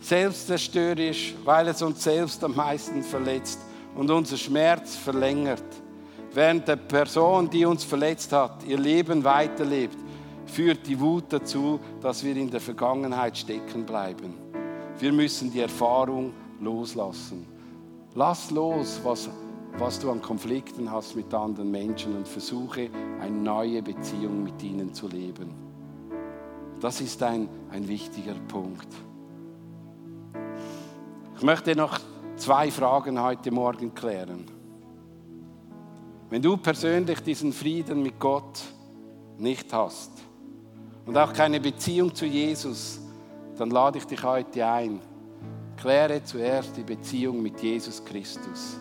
selbstzerstörerisch, 0.01 1.35
weil 1.45 1.69
es 1.69 1.83
uns 1.83 2.03
selbst 2.03 2.43
am 2.45 2.55
meisten 2.55 3.03
verletzt 3.03 3.61
und 3.95 4.11
unser 4.11 4.37
Schmerz 4.37 4.97
verlängert. 4.97 5.65
Während 6.33 6.69
der 6.69 6.77
Person, 6.77 7.49
die 7.51 7.65
uns 7.65 7.85
verletzt 7.85 8.33
hat, 8.33 8.65
ihr 8.65 8.79
Leben 8.79 9.25
weiterlebt, 9.25 9.97
führt 10.47 10.87
die 10.87 10.99
Wut 10.99 11.25
dazu, 11.31 11.81
dass 12.01 12.25
wir 12.25 12.37
in 12.37 12.51
der 12.51 12.61
Vergangenheit 12.61 13.37
stecken 13.37 13.85
bleiben. 13.85 14.35
Wir 14.99 15.13
müssen 15.13 15.53
die 15.53 15.61
Erfahrung 15.61 16.33
loslassen. 16.61 17.47
Lass 18.15 18.51
los, 18.51 19.01
was, 19.05 19.29
was 19.79 20.01
du 20.01 20.11
an 20.11 20.20
Konflikten 20.20 20.91
hast 20.91 21.14
mit 21.14 21.33
anderen 21.33 21.70
Menschen 21.70 22.16
und 22.16 22.26
versuche 22.26 22.91
eine 23.20 23.37
neue 23.37 23.81
Beziehung 23.81 24.43
mit 24.43 24.61
ihnen 24.62 24.93
zu 24.93 25.07
leben. 25.07 25.55
Das 26.81 27.01
ist 27.01 27.22
ein, 27.22 27.49
ein 27.70 27.87
wichtiger 27.87 28.35
Punkt. 28.49 28.89
Ich 31.37 31.43
möchte 31.43 31.76
noch 31.76 32.01
zwei 32.37 32.72
Fragen 32.72 33.22
heute 33.22 33.53
Morgen 33.53 33.95
klären. 33.95 34.47
Wenn 36.29 36.43
du 36.43 36.57
persönlich 36.57 37.20
diesen 37.20 37.53
Frieden 37.53 38.03
mit 38.03 38.18
Gott 38.18 38.61
nicht 39.39 39.72
hast 39.72 40.11
und 41.07 41.16
auch 41.16 41.33
keine 41.33 41.61
Beziehung 41.61 42.12
zu 42.12 42.26
Jesus, 42.26 43.01
dann 43.57 43.70
lade 43.70 43.99
ich 43.99 44.05
dich 44.05 44.22
heute 44.24 44.66
ein. 44.66 45.01
Kläre 45.76 46.22
zuerst 46.24 46.76
die 46.76 46.83
Beziehung 46.83 47.41
mit 47.41 47.61
Jesus 47.61 48.05
Christus. 48.05 48.79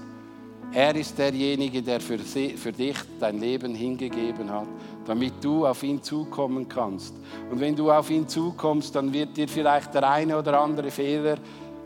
Er 0.74 0.96
ist 0.96 1.18
derjenige, 1.18 1.82
der 1.82 2.00
für, 2.00 2.20
für 2.20 2.72
dich 2.72 2.98
dein 3.20 3.40
Leben 3.40 3.74
hingegeben 3.74 4.52
hat, 4.52 4.68
damit 5.06 5.34
du 5.42 5.66
auf 5.66 5.82
ihn 5.82 6.04
zukommen 6.04 6.68
kannst. 6.68 7.16
Und 7.50 7.60
wenn 7.60 7.76
du 7.76 7.92
auf 7.92 8.10
ihn 8.10 8.28
zukommst, 8.28 8.96
dann 8.96 9.12
wird 9.14 9.38
dir 9.38 9.48
vielleicht 9.48 9.94
der 9.94 10.10
eine 10.10 10.38
oder 10.38 10.60
andere 10.60 10.92
Fehler 10.92 11.38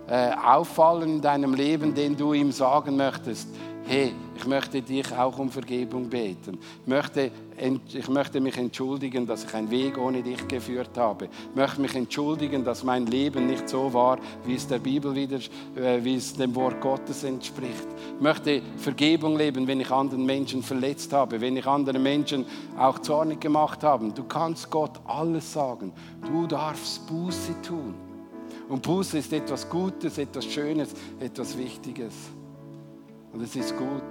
äh, 0.07 0.31
auffallen 0.31 1.15
in 1.15 1.21
deinem 1.21 1.53
Leben, 1.53 1.93
den 1.93 2.17
du 2.17 2.33
ihm 2.33 2.51
sagen 2.51 2.97
möchtest, 2.97 3.47
hey, 3.85 4.13
ich 4.35 4.45
möchte 4.45 4.81
dich 4.81 5.11
auch 5.15 5.37
um 5.37 5.49
Vergebung 5.49 6.09
beten. 6.09 6.57
Ich 6.81 6.87
möchte, 6.87 7.31
ich 7.61 8.09
möchte 8.09 8.41
mich 8.41 8.57
entschuldigen, 8.57 9.27
dass 9.27 9.43
ich 9.43 9.53
einen 9.53 9.69
Weg 9.69 9.97
ohne 9.97 10.23
dich 10.23 10.47
geführt 10.47 10.97
habe. 10.97 11.25
Ich 11.25 11.55
möchte 11.55 11.79
mich 11.79 11.93
entschuldigen, 11.93 12.63
dass 12.63 12.83
mein 12.83 13.05
Leben 13.05 13.45
nicht 13.45 13.69
so 13.69 13.93
war, 13.93 14.17
wie 14.45 14.55
es 14.55 14.67
der 14.67 14.79
Bibel 14.79 15.13
wieder, 15.13 15.37
äh, 15.75 16.03
wie 16.03 16.15
es 16.15 16.33
dem 16.33 16.55
Wort 16.55 16.81
Gottes 16.81 17.23
entspricht. 17.23 17.87
Ich 18.15 18.21
möchte 18.21 18.61
Vergebung 18.77 19.37
leben, 19.37 19.67
wenn 19.67 19.79
ich 19.79 19.91
anderen 19.91 20.25
Menschen 20.25 20.63
verletzt 20.63 21.13
habe, 21.13 21.39
wenn 21.39 21.55
ich 21.55 21.67
andere 21.67 21.99
Menschen 21.99 22.45
auch 22.77 22.97
zornig 22.99 23.39
gemacht 23.39 23.83
habe. 23.83 24.11
Du 24.11 24.23
kannst 24.23 24.69
Gott 24.71 24.99
alles 25.05 25.53
sagen. 25.53 25.93
Du 26.25 26.47
darfst 26.47 27.05
Buße 27.07 27.61
tun. 27.61 27.93
Und 28.69 28.81
Buße 28.81 29.19
ist 29.19 29.33
etwas 29.33 29.69
Gutes, 29.69 30.17
etwas 30.17 30.45
Schönes, 30.45 30.93
etwas 31.19 31.57
Wichtiges. 31.57 32.13
Und 33.33 33.41
es 33.41 33.55
ist 33.55 33.77
gut. 33.77 34.01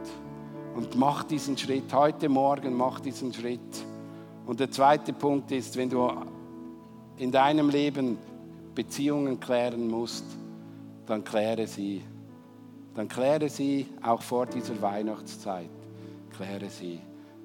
Und 0.75 0.97
mach 0.97 1.25
diesen 1.25 1.59
Schritt. 1.59 1.93
Heute 1.93 2.29
Morgen 2.29 2.77
mach 2.77 3.01
diesen 3.01 3.33
Schritt. 3.33 3.85
Und 4.47 4.61
der 4.61 4.71
zweite 4.71 5.13
Punkt 5.13 5.51
ist, 5.53 5.77
wenn 5.77 5.91
du 5.91 6.11
in 7.17 7.31
deinem 7.31 7.69
Leben 7.69 8.19
Beziehungen 8.75 9.39
klären 9.39 9.89
musst, 9.89 10.25
dann 11.07 11.25
kläre 11.25 11.67
sie. 11.67 12.03
Dann 12.95 13.09
kläre 13.09 13.49
sie 13.49 13.87
auch 14.03 14.23
vor 14.23 14.47
dieser 14.47 14.81
Weihnachtszeit. 14.81 15.71
Kläre 16.37 16.71
sie. 16.71 17.01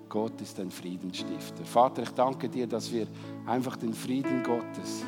Gott 0.07 0.39
ist 0.39 0.59
ein 0.59 0.71
Friedensstifter. 0.71 1.65
Vater, 1.65 2.03
ich 2.03 2.11
danke 2.11 2.47
dir, 2.47 2.67
dass 2.67 2.91
wir 2.91 3.07
einfach 3.45 3.75
den 3.75 3.93
Frieden 3.93 4.43
Gottes 4.43 5.03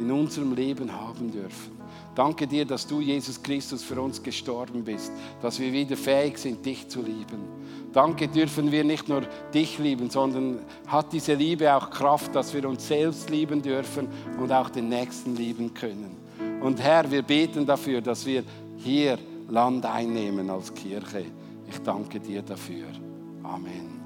in 0.00 0.10
unserem 0.10 0.54
Leben 0.54 0.92
haben 0.92 1.30
dürfen. 1.30 1.77
Danke 2.14 2.46
dir, 2.46 2.64
dass 2.64 2.86
du, 2.86 3.00
Jesus 3.00 3.42
Christus, 3.42 3.82
für 3.82 4.00
uns 4.00 4.22
gestorben 4.22 4.82
bist, 4.84 5.12
dass 5.40 5.60
wir 5.60 5.72
wieder 5.72 5.96
fähig 5.96 6.38
sind, 6.38 6.64
dich 6.64 6.88
zu 6.88 7.00
lieben. 7.00 7.58
Danke 7.92 8.28
dürfen 8.28 8.70
wir 8.70 8.84
nicht 8.84 9.08
nur 9.08 9.22
dich 9.54 9.78
lieben, 9.78 10.10
sondern 10.10 10.60
hat 10.86 11.12
diese 11.12 11.34
Liebe 11.34 11.72
auch 11.74 11.90
Kraft, 11.90 12.34
dass 12.34 12.52
wir 12.52 12.68
uns 12.68 12.88
selbst 12.88 13.30
lieben 13.30 13.62
dürfen 13.62 14.08
und 14.38 14.52
auch 14.52 14.68
den 14.68 14.88
Nächsten 14.88 15.36
lieben 15.36 15.72
können. 15.74 16.16
Und 16.60 16.82
Herr, 16.82 17.10
wir 17.10 17.22
beten 17.22 17.64
dafür, 17.64 18.00
dass 18.00 18.26
wir 18.26 18.42
hier 18.76 19.18
Land 19.48 19.86
einnehmen 19.86 20.50
als 20.50 20.72
Kirche. 20.74 21.24
Ich 21.68 21.78
danke 21.78 22.20
dir 22.20 22.42
dafür. 22.42 22.86
Amen. 23.42 23.97